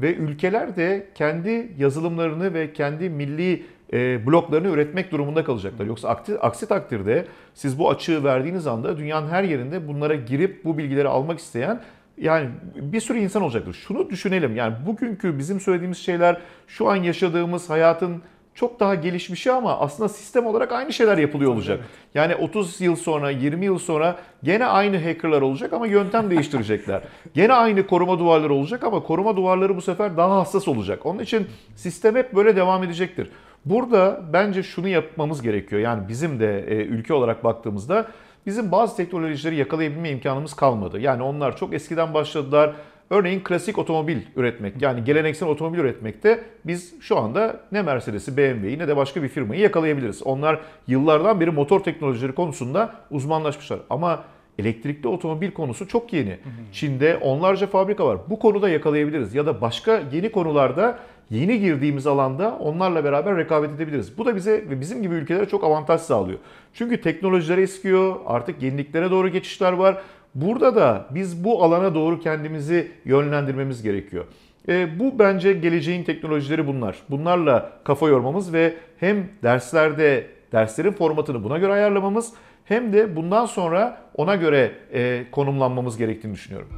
Ve 0.01 0.15
ülkeler 0.15 0.75
de 0.75 1.07
kendi 1.15 1.71
yazılımlarını 1.77 2.53
ve 2.53 2.73
kendi 2.73 3.09
milli 3.09 3.63
e, 3.93 4.27
bloklarını 4.27 4.67
üretmek 4.67 5.11
durumunda 5.11 5.43
kalacaklar. 5.43 5.85
Yoksa 5.85 6.09
aksi, 6.09 6.39
aksi 6.39 6.67
takdirde 6.67 7.25
siz 7.53 7.79
bu 7.79 7.89
açığı 7.89 8.23
verdiğiniz 8.23 8.67
anda 8.67 8.97
dünyanın 8.97 9.27
her 9.27 9.43
yerinde 9.43 9.87
bunlara 9.87 10.15
girip 10.15 10.65
bu 10.65 10.77
bilgileri 10.77 11.07
almak 11.07 11.39
isteyen 11.39 11.81
yani 12.17 12.49
bir 12.75 12.99
sürü 12.99 13.19
insan 13.19 13.41
olacaktır. 13.41 13.73
Şunu 13.87 14.09
düşünelim 14.09 14.55
yani 14.55 14.75
bugünkü 14.85 15.37
bizim 15.39 15.59
söylediğimiz 15.59 15.97
şeyler 15.97 16.37
şu 16.67 16.89
an 16.89 16.95
yaşadığımız 16.95 17.69
hayatın 17.69 18.21
çok 18.55 18.79
daha 18.79 18.95
gelişmişi 18.95 19.51
ama 19.51 19.79
aslında 19.79 20.09
sistem 20.09 20.45
olarak 20.45 20.71
aynı 20.71 20.93
şeyler 20.93 21.17
yapılıyor 21.17 21.53
olacak. 21.53 21.79
Yani 22.13 22.35
30 22.35 22.81
yıl 22.81 22.95
sonra, 22.95 23.29
20 23.29 23.65
yıl 23.65 23.77
sonra 23.77 24.15
gene 24.43 24.65
aynı 24.65 25.03
hackerlar 25.03 25.41
olacak 25.41 25.73
ama 25.73 25.87
yöntem 25.87 26.29
değiştirecekler. 26.29 27.01
gene 27.33 27.53
aynı 27.53 27.87
koruma 27.87 28.19
duvarları 28.19 28.53
olacak 28.53 28.83
ama 28.83 29.03
koruma 29.03 29.37
duvarları 29.37 29.75
bu 29.75 29.81
sefer 29.81 30.17
daha 30.17 30.35
hassas 30.35 30.67
olacak. 30.67 31.05
Onun 31.05 31.19
için 31.19 31.47
sistem 31.75 32.15
hep 32.15 32.35
böyle 32.35 32.55
devam 32.55 32.83
edecektir. 32.83 33.29
Burada 33.65 34.21
bence 34.33 34.63
şunu 34.63 34.87
yapmamız 34.87 35.41
gerekiyor. 35.41 35.81
Yani 35.81 36.07
bizim 36.07 36.39
de 36.39 36.59
e, 36.67 36.75
ülke 36.75 37.13
olarak 37.13 37.43
baktığımızda 37.43 38.07
bizim 38.45 38.71
bazı 38.71 38.97
teknolojileri 38.97 39.55
yakalayabilme 39.55 40.09
imkanımız 40.09 40.53
kalmadı. 40.53 40.99
Yani 40.99 41.23
onlar 41.23 41.57
çok 41.57 41.73
eskiden 41.73 42.13
başladılar. 42.13 42.75
Örneğin 43.09 43.39
klasik 43.39 43.77
otomobil 43.77 44.17
üretmek 44.35 44.81
yani 44.81 45.03
geleneksel 45.03 45.49
otomobil 45.49 45.79
üretmekte 45.79 46.43
biz 46.65 47.01
şu 47.01 47.17
anda 47.17 47.59
ne 47.71 47.81
Mercedes'i, 47.81 48.37
BMW'yi 48.37 48.79
ne 48.79 48.87
de 48.87 48.97
başka 48.97 49.23
bir 49.23 49.27
firmayı 49.27 49.61
yakalayabiliriz. 49.61 50.23
Onlar 50.23 50.59
yıllardan 50.87 51.39
beri 51.39 51.51
motor 51.51 51.79
teknolojileri 51.79 52.35
konusunda 52.35 52.95
uzmanlaşmışlar. 53.11 53.79
Ama 53.89 54.23
elektrikli 54.59 55.07
otomobil 55.07 55.51
konusu 55.51 55.87
çok 55.87 56.13
yeni. 56.13 56.37
Çin'de 56.71 57.17
onlarca 57.17 57.67
fabrika 57.67 58.05
var. 58.05 58.17
Bu 58.29 58.39
konuda 58.39 58.69
yakalayabiliriz 58.69 59.35
ya 59.35 59.45
da 59.45 59.61
başka 59.61 60.03
yeni 60.11 60.31
konularda 60.31 60.99
yeni 61.29 61.59
girdiğimiz 61.59 62.07
alanda 62.07 62.57
onlarla 62.59 63.03
beraber 63.03 63.37
rekabet 63.37 63.71
edebiliriz. 63.71 64.17
Bu 64.17 64.25
da 64.25 64.35
bize 64.35 64.51
ve 64.51 64.81
bizim 64.81 65.01
gibi 65.01 65.15
ülkelere 65.15 65.45
çok 65.45 65.63
avantaj 65.63 66.01
sağlıyor. 66.01 66.39
Çünkü 66.73 67.01
teknolojiler 67.01 67.57
eskiyor, 67.57 68.15
artık 68.25 68.61
yeniliklere 68.61 69.11
doğru 69.11 69.27
geçişler 69.27 69.73
var. 69.73 70.01
Burada 70.35 70.75
da 70.75 71.05
biz 71.09 71.43
bu 71.43 71.63
alana 71.63 71.95
doğru 71.95 72.19
kendimizi 72.19 72.91
yönlendirmemiz 73.05 73.83
gerekiyor. 73.83 74.25
E, 74.69 74.99
bu 74.99 75.19
bence 75.19 75.53
geleceğin 75.53 76.03
teknolojileri 76.03 76.67
bunlar. 76.67 76.95
Bunlarla 77.09 77.71
kafa 77.83 78.07
yormamız 78.07 78.53
ve 78.53 78.73
hem 78.97 79.29
derslerde 79.43 80.27
derslerin 80.51 80.91
formatını 80.91 81.43
buna 81.43 81.57
göre 81.57 81.73
ayarlamamız 81.73 82.33
hem 82.65 82.93
de 82.93 83.15
bundan 83.15 83.45
sonra 83.45 84.01
ona 84.15 84.35
göre 84.35 84.71
e, 84.93 85.23
konumlanmamız 85.31 85.97
gerektiğini 85.97 86.33
düşünüyorum. 86.33 86.69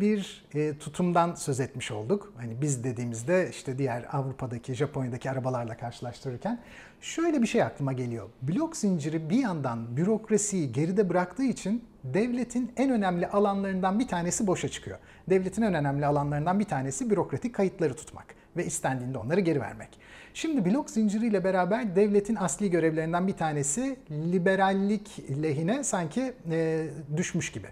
Bir 0.00 0.44
e, 0.54 0.78
tutumdan 0.78 1.34
söz 1.34 1.60
etmiş 1.60 1.90
olduk. 1.90 2.32
Hani 2.36 2.60
biz 2.60 2.84
dediğimizde 2.84 3.48
işte 3.50 3.78
diğer 3.78 4.04
Avrupa'daki, 4.12 4.74
Japonya'daki 4.74 5.30
arabalarla 5.30 5.76
karşılaştırırken 5.76 6.60
şöyle 7.00 7.42
bir 7.42 7.46
şey 7.46 7.62
aklıma 7.62 7.92
geliyor. 7.92 8.28
Blok 8.42 8.76
zinciri 8.76 9.30
bir 9.30 9.38
yandan 9.38 9.96
bürokrasiyi 9.96 10.72
geride 10.72 11.08
bıraktığı 11.08 11.44
için 11.44 11.84
devletin 12.04 12.72
en 12.76 12.90
önemli 12.90 13.26
alanlarından 13.26 13.98
bir 13.98 14.08
tanesi 14.08 14.46
boşa 14.46 14.68
çıkıyor. 14.68 14.98
Devletin 15.30 15.62
en 15.62 15.74
önemli 15.74 16.06
alanlarından 16.06 16.60
bir 16.60 16.64
tanesi 16.64 17.10
bürokratik 17.10 17.54
kayıtları 17.54 17.94
tutmak 17.94 18.34
ve 18.56 18.66
istendiğinde 18.66 19.18
onları 19.18 19.40
geri 19.40 19.60
vermek. 19.60 19.88
Şimdi 20.34 20.64
blok 20.64 20.90
zinciriyle 20.90 21.44
beraber 21.44 21.96
devletin 21.96 22.36
asli 22.36 22.70
görevlerinden 22.70 23.26
bir 23.26 23.32
tanesi 23.32 23.96
liberallik 24.10 25.30
lehine 25.42 25.84
sanki 25.84 26.32
e, 26.50 26.86
düşmüş 27.16 27.52
gibi. 27.52 27.66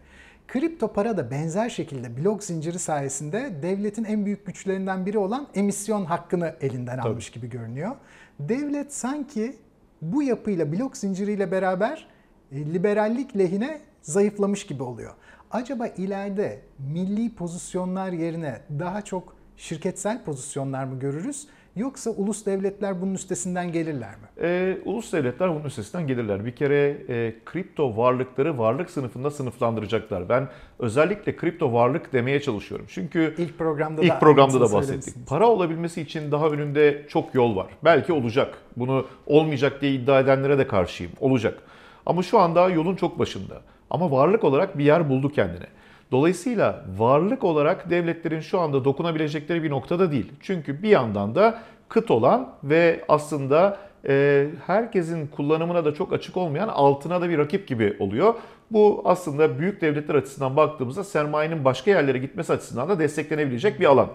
Kripto 0.48 0.92
para 0.92 1.16
da 1.16 1.30
benzer 1.30 1.68
şekilde 1.68 2.16
blok 2.16 2.44
zinciri 2.44 2.78
sayesinde 2.78 3.62
devletin 3.62 4.04
en 4.04 4.24
büyük 4.24 4.46
güçlerinden 4.46 5.06
biri 5.06 5.18
olan 5.18 5.48
emisyon 5.54 6.04
hakkını 6.04 6.54
elinden 6.60 6.98
almış 6.98 7.30
gibi 7.30 7.50
görünüyor. 7.50 7.96
Devlet 8.40 8.94
sanki 8.94 9.56
bu 10.02 10.22
yapıyla 10.22 10.72
blok 10.72 10.96
zinciriyle 10.96 11.50
beraber 11.50 12.08
e, 12.52 12.74
liberallik 12.74 13.38
lehine 13.38 13.80
zayıflamış 14.02 14.66
gibi 14.66 14.82
oluyor. 14.82 15.14
Acaba 15.50 15.86
ileride 15.86 16.60
milli 16.78 17.34
pozisyonlar 17.34 18.12
yerine 18.12 18.60
daha 18.78 19.02
çok 19.02 19.36
şirketsel 19.56 20.24
pozisyonlar 20.24 20.84
mı 20.84 20.98
görürüz? 20.98 21.48
Yoksa 21.78 22.10
ulus 22.10 22.46
devletler 22.46 23.00
bunun 23.00 23.14
üstesinden 23.14 23.72
gelirler 23.72 24.10
mi? 24.10 24.42
E, 24.42 24.78
ulus 24.84 25.12
devletler 25.12 25.50
bunun 25.50 25.64
üstesinden 25.64 26.06
gelirler. 26.06 26.44
Bir 26.44 26.52
kere 26.52 26.98
e, 27.08 27.34
kripto 27.44 27.96
varlıkları 27.96 28.58
varlık 28.58 28.90
sınıfında 28.90 29.30
sınıflandıracaklar. 29.30 30.28
Ben 30.28 30.48
özellikle 30.78 31.36
kripto 31.36 31.72
varlık 31.72 32.12
demeye 32.12 32.40
çalışıyorum. 32.40 32.86
Çünkü 32.88 33.34
İlk 33.38 33.58
programda 33.58 34.02
ilk 34.02 34.10
da 34.10 34.18
programda 34.18 34.60
da 34.60 34.72
bahsettik. 34.72 35.14
Para 35.26 35.46
olabilmesi 35.46 36.00
için 36.00 36.32
daha 36.32 36.48
önünde 36.48 37.06
çok 37.08 37.34
yol 37.34 37.56
var. 37.56 37.66
Belki 37.84 38.12
olacak. 38.12 38.58
Bunu 38.76 39.06
olmayacak 39.26 39.80
diye 39.80 39.92
iddia 39.92 40.20
edenlere 40.20 40.58
de 40.58 40.66
karşıyım. 40.66 41.12
Olacak. 41.20 41.58
Ama 42.06 42.22
şu 42.22 42.38
anda 42.38 42.68
yolun 42.68 42.96
çok 42.96 43.18
başında. 43.18 43.62
Ama 43.90 44.10
varlık 44.10 44.44
olarak 44.44 44.78
bir 44.78 44.84
yer 44.84 45.08
buldu 45.08 45.32
kendine. 45.32 45.66
Dolayısıyla 46.12 46.84
varlık 46.98 47.44
olarak 47.44 47.90
devletlerin 47.90 48.40
şu 48.40 48.60
anda 48.60 48.84
dokunabilecekleri 48.84 49.62
bir 49.62 49.70
noktada 49.70 50.12
değil. 50.12 50.32
Çünkü 50.40 50.82
bir 50.82 50.88
yandan 50.88 51.34
da 51.34 51.62
kıt 51.88 52.10
olan 52.10 52.54
ve 52.64 53.04
aslında 53.08 53.78
e, 54.08 54.46
herkesin 54.66 55.26
kullanımına 55.26 55.84
da 55.84 55.94
çok 55.94 56.12
açık 56.12 56.36
olmayan 56.36 56.68
altına 56.68 57.20
da 57.20 57.28
bir 57.28 57.38
rakip 57.38 57.68
gibi 57.68 57.96
oluyor. 57.98 58.34
Bu 58.70 59.02
aslında 59.04 59.58
büyük 59.58 59.80
devletler 59.80 60.14
açısından 60.14 60.56
baktığımızda 60.56 61.04
sermayenin 61.04 61.64
başka 61.64 61.90
yerlere 61.90 62.18
gitmesi 62.18 62.52
açısından 62.52 62.88
da 62.88 62.98
desteklenebilecek 62.98 63.80
bir 63.80 63.86
alan. 63.86 64.08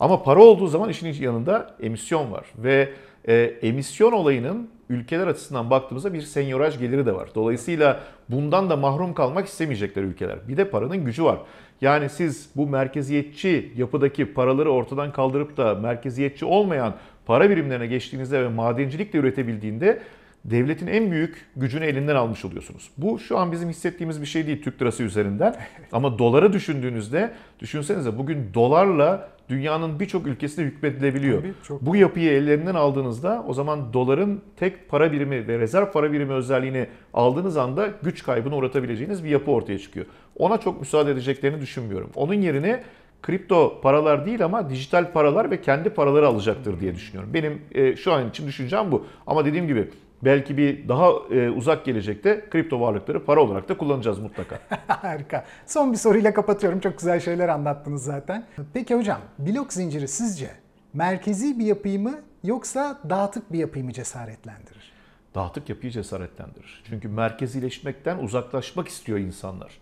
Ama 0.00 0.22
para 0.22 0.42
olduğu 0.42 0.66
zaman 0.66 0.88
işin 0.88 1.22
yanında 1.22 1.76
emisyon 1.80 2.32
var 2.32 2.46
ve 2.58 2.88
e, 3.28 3.34
emisyon 3.62 4.12
olayının 4.12 4.70
ülkeler 4.90 5.26
açısından 5.26 5.70
baktığımızda 5.70 6.12
bir 6.12 6.22
senyoraj 6.22 6.78
geliri 6.78 7.06
de 7.06 7.14
var. 7.14 7.28
Dolayısıyla 7.34 8.00
bundan 8.28 8.70
da 8.70 8.76
mahrum 8.76 9.14
kalmak 9.14 9.46
istemeyecekler 9.46 10.02
ülkeler. 10.02 10.36
Bir 10.48 10.56
de 10.56 10.70
paranın 10.70 11.04
gücü 11.04 11.24
var. 11.24 11.38
Yani 11.80 12.08
siz 12.08 12.50
bu 12.56 12.66
merkeziyetçi 12.66 13.72
yapıdaki 13.76 14.34
paraları 14.34 14.70
ortadan 14.70 15.12
kaldırıp 15.12 15.56
da 15.56 15.74
merkeziyetçi 15.74 16.44
olmayan 16.44 16.94
para 17.26 17.50
birimlerine 17.50 17.86
geçtiğinizde 17.86 18.42
ve 18.42 18.48
madencilikle 18.48 19.18
üretebildiğinde 19.18 20.02
devletin 20.44 20.86
en 20.86 21.10
büyük 21.10 21.46
gücünü 21.56 21.84
elinden 21.84 22.16
almış 22.16 22.44
oluyorsunuz. 22.44 22.90
Bu 22.98 23.18
şu 23.18 23.38
an 23.38 23.52
bizim 23.52 23.68
hissettiğimiz 23.68 24.20
bir 24.20 24.26
şey 24.26 24.46
değil 24.46 24.62
Türk 24.62 24.82
lirası 24.82 25.02
üzerinden. 25.02 25.56
Ama 25.92 26.18
dolara 26.18 26.52
düşündüğünüzde 26.52 27.32
düşünsenize 27.60 28.18
bugün 28.18 28.54
dolarla 28.54 29.28
dünyanın 29.48 30.00
birçok 30.00 30.26
ülkesinde 30.26 30.66
hükmedilebiliyor. 30.66 31.42
Tabii, 31.42 31.52
çok. 31.62 31.82
Bu 31.82 31.96
yapıyı 31.96 32.30
ellerinden 32.30 32.74
aldığınızda 32.74 33.44
o 33.48 33.54
zaman 33.54 33.92
doların 33.92 34.42
tek 34.56 34.88
para 34.88 35.12
birimi 35.12 35.48
ve 35.48 35.58
rezerv 35.58 35.92
para 35.92 36.12
birimi 36.12 36.32
özelliğini 36.32 36.86
aldığınız 37.14 37.56
anda 37.56 37.88
güç 38.02 38.22
kaybına 38.22 38.56
uğratabileceğiniz 38.56 39.24
bir 39.24 39.30
yapı 39.30 39.50
ortaya 39.50 39.78
çıkıyor. 39.78 40.06
Ona 40.36 40.58
çok 40.58 40.80
müsaade 40.80 41.10
edeceklerini 41.10 41.60
düşünmüyorum. 41.60 42.10
Onun 42.14 42.34
yerine 42.34 42.82
kripto 43.22 43.80
paralar 43.80 44.26
değil 44.26 44.44
ama 44.44 44.70
dijital 44.70 45.12
paralar 45.12 45.50
ve 45.50 45.60
kendi 45.60 45.90
paraları 45.90 46.28
alacaktır 46.28 46.80
diye 46.80 46.94
düşünüyorum. 46.94 47.34
Benim 47.34 47.62
e, 47.72 47.96
şu 47.96 48.12
an 48.12 48.28
için 48.28 48.46
düşüncem 48.46 48.92
bu. 48.92 49.06
Ama 49.26 49.44
dediğim 49.44 49.66
gibi 49.66 49.88
belki 50.22 50.56
bir 50.56 50.88
daha 50.88 51.10
e, 51.30 51.50
uzak 51.50 51.84
gelecekte 51.84 52.44
kripto 52.50 52.80
varlıkları 52.80 53.24
para 53.24 53.40
olarak 53.40 53.68
da 53.68 53.76
kullanacağız 53.76 54.18
mutlaka. 54.18 54.58
Harika. 54.86 55.44
Son 55.66 55.92
bir 55.92 55.96
soruyla 55.96 56.34
kapatıyorum. 56.34 56.80
Çok 56.80 56.98
güzel 56.98 57.20
şeyler 57.20 57.48
anlattınız 57.48 58.04
zaten. 58.04 58.46
Peki 58.74 58.94
hocam, 58.94 59.20
blok 59.38 59.72
zinciri 59.72 60.08
sizce 60.08 60.50
merkezi 60.94 61.58
bir 61.58 61.64
yapıyı 61.66 62.00
mı 62.00 62.14
yoksa 62.44 62.98
dağıtık 63.10 63.52
bir 63.52 63.58
yapıyı 63.58 63.84
mı 63.84 63.92
cesaretlendirir? 63.92 64.92
Dağıtık 65.34 65.68
yapıyı 65.68 65.92
cesaretlendirir. 65.92 66.82
Çünkü 66.88 67.08
merkezileşmekten 67.08 68.18
uzaklaşmak 68.18 68.88
istiyor 68.88 69.18
insanlar. 69.18 69.78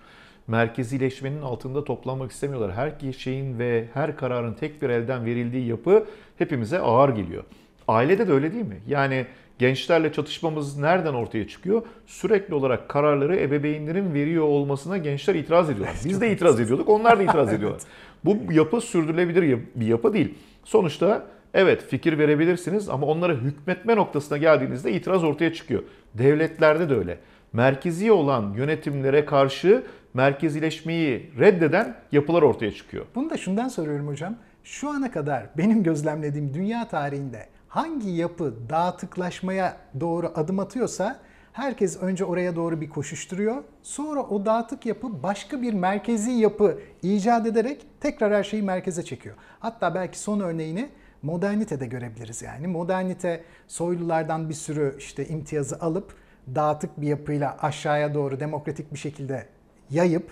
Merkezileşmenin 0.47 1.43
altında 1.43 1.85
toplanmak 1.85 2.33
istemiyorlar. 2.33 2.73
Her 2.73 3.13
şeyin 3.13 3.59
ve 3.59 3.89
her 3.95 4.17
kararın 4.17 4.55
tek 4.55 4.83
bir 4.83 4.91
elden 4.91 5.25
verildiği 5.25 5.67
yapı 5.67 6.07
hepimize 6.39 6.79
ağır 6.79 7.09
geliyor. 7.09 7.45
Ailede 7.89 8.29
de 8.29 8.33
öyle 8.33 8.53
değil 8.53 8.65
mi? 8.65 8.81
Yani 8.87 9.27
gençlerle 9.59 10.13
çatışmamız 10.13 10.79
nereden 10.79 11.15
ortaya 11.15 11.49
çıkıyor? 11.49 11.83
Sürekli 12.07 12.55
olarak 12.55 12.89
kararları 12.89 13.37
ebeveynlerin 13.37 14.15
veriyor 14.15 14.45
olmasına 14.45 14.99
gençler 14.99 15.35
itiraz 15.35 15.71
ediyorlar. 15.71 15.97
Biz 16.05 16.21
de 16.21 16.33
itiraz 16.33 16.61
ediyorduk, 16.61 16.89
onlar 16.89 17.19
da 17.19 17.23
itiraz 17.23 17.53
ediyorlar. 17.53 17.83
Bu 18.25 18.53
yapı 18.53 18.81
sürdürülebilir 18.81 19.59
bir 19.75 19.87
yapı 19.87 20.13
değil. 20.13 20.35
Sonuçta 20.65 21.27
evet 21.55 21.83
fikir 21.89 22.19
verebilirsiniz 22.19 22.89
ama 22.89 23.07
onlara 23.07 23.33
hükmetme 23.35 23.97
noktasına 23.97 24.39
geldiğinizde 24.39 24.93
itiraz 24.93 25.25
ortaya 25.25 25.53
çıkıyor. 25.53 25.83
Devletlerde 26.15 26.91
de 26.91 26.95
öyle. 26.95 27.19
Merkezi 27.53 28.13
olan 28.13 28.53
yönetimlere 28.53 29.25
karşı 29.25 29.83
merkezileşmeyi 30.15 31.31
reddeden 31.39 31.97
yapılar 32.13 32.43
ortaya 32.43 32.73
çıkıyor. 32.75 33.07
Bunu 33.15 33.31
da 33.31 33.37
şundan 33.37 33.69
soruyorum 33.69 34.09
hocam. 34.09 34.37
Şu 34.65 34.91
ana 34.91 35.11
kadar 35.11 35.47
benim 35.59 35.83
gözlemlediğim 35.83 36.55
dünya 36.55 36.89
tarihinde 36.89 37.47
hangi 37.69 38.11
yapı 38.11 38.55
dağıtıklaşmaya 38.71 39.77
doğru 40.01 40.33
adım 40.35 40.59
atıyorsa 40.59 41.21
herkes 41.53 42.03
önce 42.03 42.25
oraya 42.25 42.57
doğru 42.57 42.81
bir 42.81 42.89
koşuşturuyor. 42.89 43.65
Sonra 43.83 44.23
o 44.23 44.47
dağıtık 44.47 44.87
yapı 44.87 45.23
başka 45.23 45.63
bir 45.63 45.75
merkezi 45.75 46.31
yapı 46.31 46.79
icat 47.03 47.47
ederek 47.47 47.87
tekrar 48.01 48.33
her 48.33 48.45
şeyi 48.45 48.63
merkeze 48.63 49.05
çekiyor. 49.05 49.35
Hatta 49.61 49.95
belki 49.95 50.19
son 50.19 50.41
örneğini 50.41 50.89
modernitede 51.23 51.87
görebiliriz 51.87 52.43
yani. 52.43 52.67
Modernite 52.67 53.45
soylulardan 53.69 54.49
bir 54.49 54.55
sürü 54.55 54.95
işte 54.99 55.29
imtiyazı 55.29 55.81
alıp 55.81 56.15
dağıtık 56.55 57.01
bir 57.01 57.07
yapıyla 57.07 57.57
aşağıya 57.61 58.15
doğru 58.15 58.41
demokratik 58.41 58.93
bir 58.93 58.99
şekilde 58.99 59.47
yayıp 59.91 60.31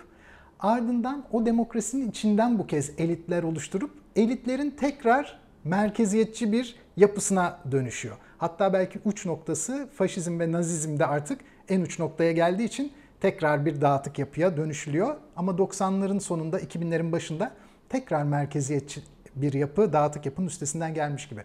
ardından 0.61 1.25
o 1.33 1.47
demokrasinin 1.47 2.11
içinden 2.11 2.59
bu 2.59 2.67
kez 2.67 2.93
elitler 2.99 3.43
oluşturup 3.43 3.91
elitlerin 4.17 4.71
tekrar 4.71 5.39
merkeziyetçi 5.65 6.53
bir 6.53 6.77
yapısına 6.97 7.61
dönüşüyor. 7.71 8.17
Hatta 8.39 8.73
belki 8.73 9.01
uç 9.05 9.27
noktası 9.27 9.89
faşizm 9.95 10.41
ve 10.41 10.53
nazizmde 10.53 11.07
artık 11.07 11.41
en 11.69 11.81
uç 11.81 11.99
noktaya 11.99 12.33
geldiği 12.33 12.65
için 12.65 12.93
tekrar 13.21 13.67
bir 13.67 13.81
dağıtık 13.81 14.19
yapıya 14.19 14.57
dönüşülüyor. 14.57 15.17
Ama 15.37 15.53
90'ların 15.53 16.21
sonunda 16.21 16.61
2000'lerin 16.61 17.13
başında 17.13 17.53
tekrar 17.89 18.23
merkeziyetçi 18.23 19.03
bir 19.37 19.53
yapı 19.53 19.93
dağıtık 19.93 20.27
yapının 20.27 20.47
üstesinden 20.47 20.95
gelmiş 20.95 21.29
gibi. 21.29 21.45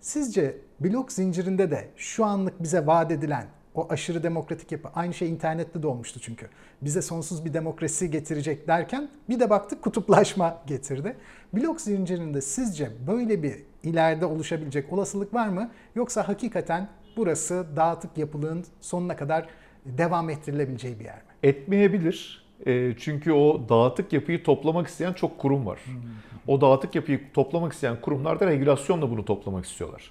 Sizce 0.00 0.56
blok 0.80 1.12
zincirinde 1.12 1.70
de 1.70 1.88
şu 1.96 2.24
anlık 2.24 2.62
bize 2.62 2.86
vaat 2.86 3.12
edilen 3.12 3.46
o 3.74 3.86
aşırı 3.90 4.22
demokratik 4.22 4.72
yapı 4.72 4.88
aynı 4.94 5.14
şey 5.14 5.30
internette 5.30 5.82
de 5.82 5.86
olmuştu 5.86 6.20
çünkü. 6.20 6.48
Bize 6.82 7.02
sonsuz 7.02 7.44
bir 7.44 7.54
demokrasi 7.54 8.10
getirecek 8.10 8.68
derken 8.68 9.08
bir 9.28 9.40
de 9.40 9.50
baktık 9.50 9.82
kutuplaşma 9.82 10.62
getirdi. 10.66 11.16
Blok 11.52 11.80
zincirinde 11.80 12.40
sizce 12.40 12.90
böyle 13.06 13.42
bir 13.42 13.62
ileride 13.84 14.26
oluşabilecek 14.26 14.92
olasılık 14.92 15.34
var 15.34 15.48
mı? 15.48 15.70
Yoksa 15.94 16.28
hakikaten 16.28 16.88
burası 17.16 17.66
dağıtık 17.76 18.18
yapılığın 18.18 18.64
sonuna 18.80 19.16
kadar 19.16 19.46
devam 19.84 20.30
ettirilebileceği 20.30 21.00
bir 21.00 21.04
yer 21.04 21.16
mi? 21.16 21.22
Etmeyebilir. 21.42 22.44
E, 22.66 22.94
çünkü 22.98 23.32
o 23.32 23.68
dağıtık 23.68 24.12
yapıyı 24.12 24.42
toplamak 24.42 24.86
isteyen 24.86 25.12
çok 25.12 25.38
kurum 25.38 25.66
var. 25.66 25.78
O 26.46 26.60
dağıtık 26.60 26.94
yapıyı 26.94 27.32
toplamak 27.32 27.72
isteyen 27.72 28.00
kurumlar 28.00 28.40
da 28.40 28.46
regülasyonla 28.46 29.10
bunu 29.10 29.24
toplamak 29.24 29.64
istiyorlar. 29.64 30.10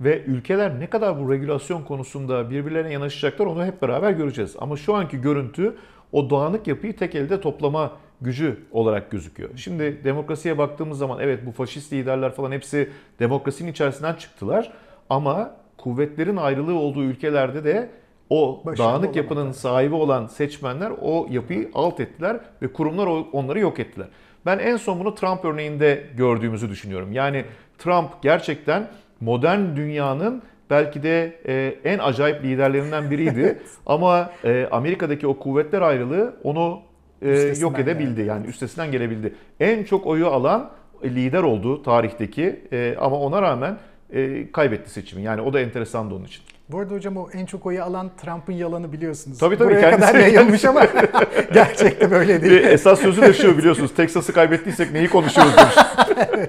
Ve 0.00 0.22
ülkeler 0.24 0.80
ne 0.80 0.86
kadar 0.90 1.20
bu 1.20 1.32
regülasyon 1.32 1.82
konusunda 1.82 2.50
birbirlerine 2.50 2.92
yanaşacaklar 2.92 3.46
onu 3.46 3.64
hep 3.64 3.82
beraber 3.82 4.10
göreceğiz. 4.10 4.56
Ama 4.58 4.76
şu 4.76 4.94
anki 4.94 5.20
görüntü 5.20 5.76
o 6.12 6.30
dağınık 6.30 6.66
yapıyı 6.66 6.96
tek 6.96 7.14
elde 7.14 7.40
toplama 7.40 7.92
gücü 8.20 8.58
olarak 8.72 9.10
gözüküyor. 9.10 9.50
Şimdi 9.56 10.04
demokrasiye 10.04 10.58
baktığımız 10.58 10.98
zaman 10.98 11.18
evet 11.20 11.46
bu 11.46 11.52
faşist 11.52 11.92
liderler 11.92 12.32
falan 12.32 12.52
hepsi 12.52 12.90
demokrasinin 13.18 13.72
içerisinden 13.72 14.14
çıktılar. 14.14 14.72
Ama 15.10 15.56
kuvvetlerin 15.78 16.36
ayrılığı 16.36 16.78
olduğu 16.78 17.02
ülkelerde 17.02 17.64
de 17.64 17.90
o 18.30 18.62
Başarılı 18.64 18.92
dağınık 18.92 19.16
yapının 19.16 19.40
olamadılar. 19.40 19.60
sahibi 19.60 19.94
olan 19.94 20.26
seçmenler 20.26 20.92
o 21.02 21.26
yapıyı 21.30 21.70
alt 21.74 22.00
ettiler 22.00 22.40
ve 22.62 22.72
kurumlar 22.72 23.06
onları 23.32 23.60
yok 23.60 23.78
ettiler. 23.78 24.06
Ben 24.46 24.58
en 24.58 24.76
son 24.76 25.00
bunu 25.00 25.14
Trump 25.14 25.44
örneğinde 25.44 26.06
gördüğümüzü 26.16 26.70
düşünüyorum. 26.70 27.12
Yani 27.12 27.44
Trump 27.78 28.22
gerçekten 28.22 28.88
modern 29.20 29.76
dünyanın 29.76 30.42
belki 30.70 31.02
de 31.02 31.40
e, 31.46 31.74
en 31.84 31.98
acayip 31.98 32.44
liderlerinden 32.44 33.10
biriydi. 33.10 33.58
Ama 33.86 34.30
e, 34.44 34.68
Amerika'daki 34.70 35.26
o 35.26 35.38
kuvvetler 35.38 35.82
ayrılığı 35.82 36.36
onu 36.42 36.80
e, 37.24 37.52
yok 37.60 37.78
edebildi. 37.78 38.14
geldi. 38.16 38.28
Yani 38.28 38.46
üstesinden 38.46 38.92
gelebildi. 38.92 39.34
En 39.60 39.84
çok 39.84 40.06
oyu 40.06 40.26
alan 40.28 40.70
lider 41.04 41.42
oldu 41.42 41.82
tarihteki 41.82 42.60
e, 42.72 42.96
ama 43.00 43.16
ona 43.20 43.42
rağmen 43.42 43.76
e, 44.12 44.52
kaybetti 44.52 44.90
seçimi. 44.90 45.22
Yani 45.22 45.40
o 45.40 45.52
da 45.52 45.60
enteresandı 45.60 46.14
onun 46.14 46.24
için. 46.24 46.42
Bu 46.68 46.78
arada 46.78 46.94
hocam 46.94 47.16
o 47.16 47.28
en 47.32 47.46
çok 47.46 47.66
oyu 47.66 47.82
alan 47.82 48.10
Trump'ın 48.22 48.52
yalanı 48.52 48.92
biliyorsunuz. 48.92 49.38
Tabii, 49.38 49.58
tabii, 49.58 49.70
Buraya 49.70 49.90
kendisi- 49.90 50.00
kadar 50.12 50.20
yayılmış 50.20 50.64
ama 50.64 50.86
gerçekte 51.54 52.10
böyle 52.10 52.42
değil. 52.42 52.64
esas 52.64 53.00
sözü 53.00 53.22
de 53.22 53.32
şu 53.32 53.58
biliyorsunuz. 53.58 53.94
Texas'ı 53.94 54.32
kaybettiysek 54.32 54.92
neyi 54.92 55.08
konuşuyoruz 55.08 55.52
demiş. 55.56 55.74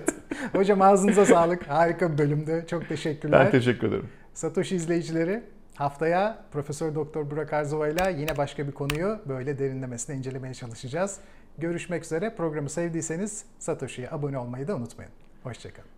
Hocam 0.55 0.81
ağzınıza 0.81 1.25
sağlık. 1.25 1.67
Harika 1.69 2.13
bir 2.13 2.17
bölümdü. 2.17 2.65
Çok 2.69 2.89
teşekkürler. 2.89 3.45
Ben 3.45 3.51
teşekkür 3.51 3.88
ederim. 3.88 4.05
Satoshi 4.33 4.75
izleyicileri 4.75 5.41
Haftaya 5.75 6.45
Profesör 6.51 6.95
Doktor 6.95 7.31
Burak 7.31 7.53
Arzova 7.53 7.88
ile 7.88 8.15
yine 8.19 8.38
başka 8.38 8.67
bir 8.67 8.71
konuyu 8.71 9.19
böyle 9.25 9.59
derinlemesine 9.59 10.15
incelemeye 10.15 10.53
çalışacağız. 10.53 11.19
Görüşmek 11.57 12.03
üzere. 12.03 12.35
Programı 12.35 12.69
sevdiyseniz 12.69 13.45
Satoshi'ye 13.59 14.09
abone 14.11 14.38
olmayı 14.38 14.67
da 14.67 14.75
unutmayın. 14.75 15.11
Hoşçakalın. 15.43 15.89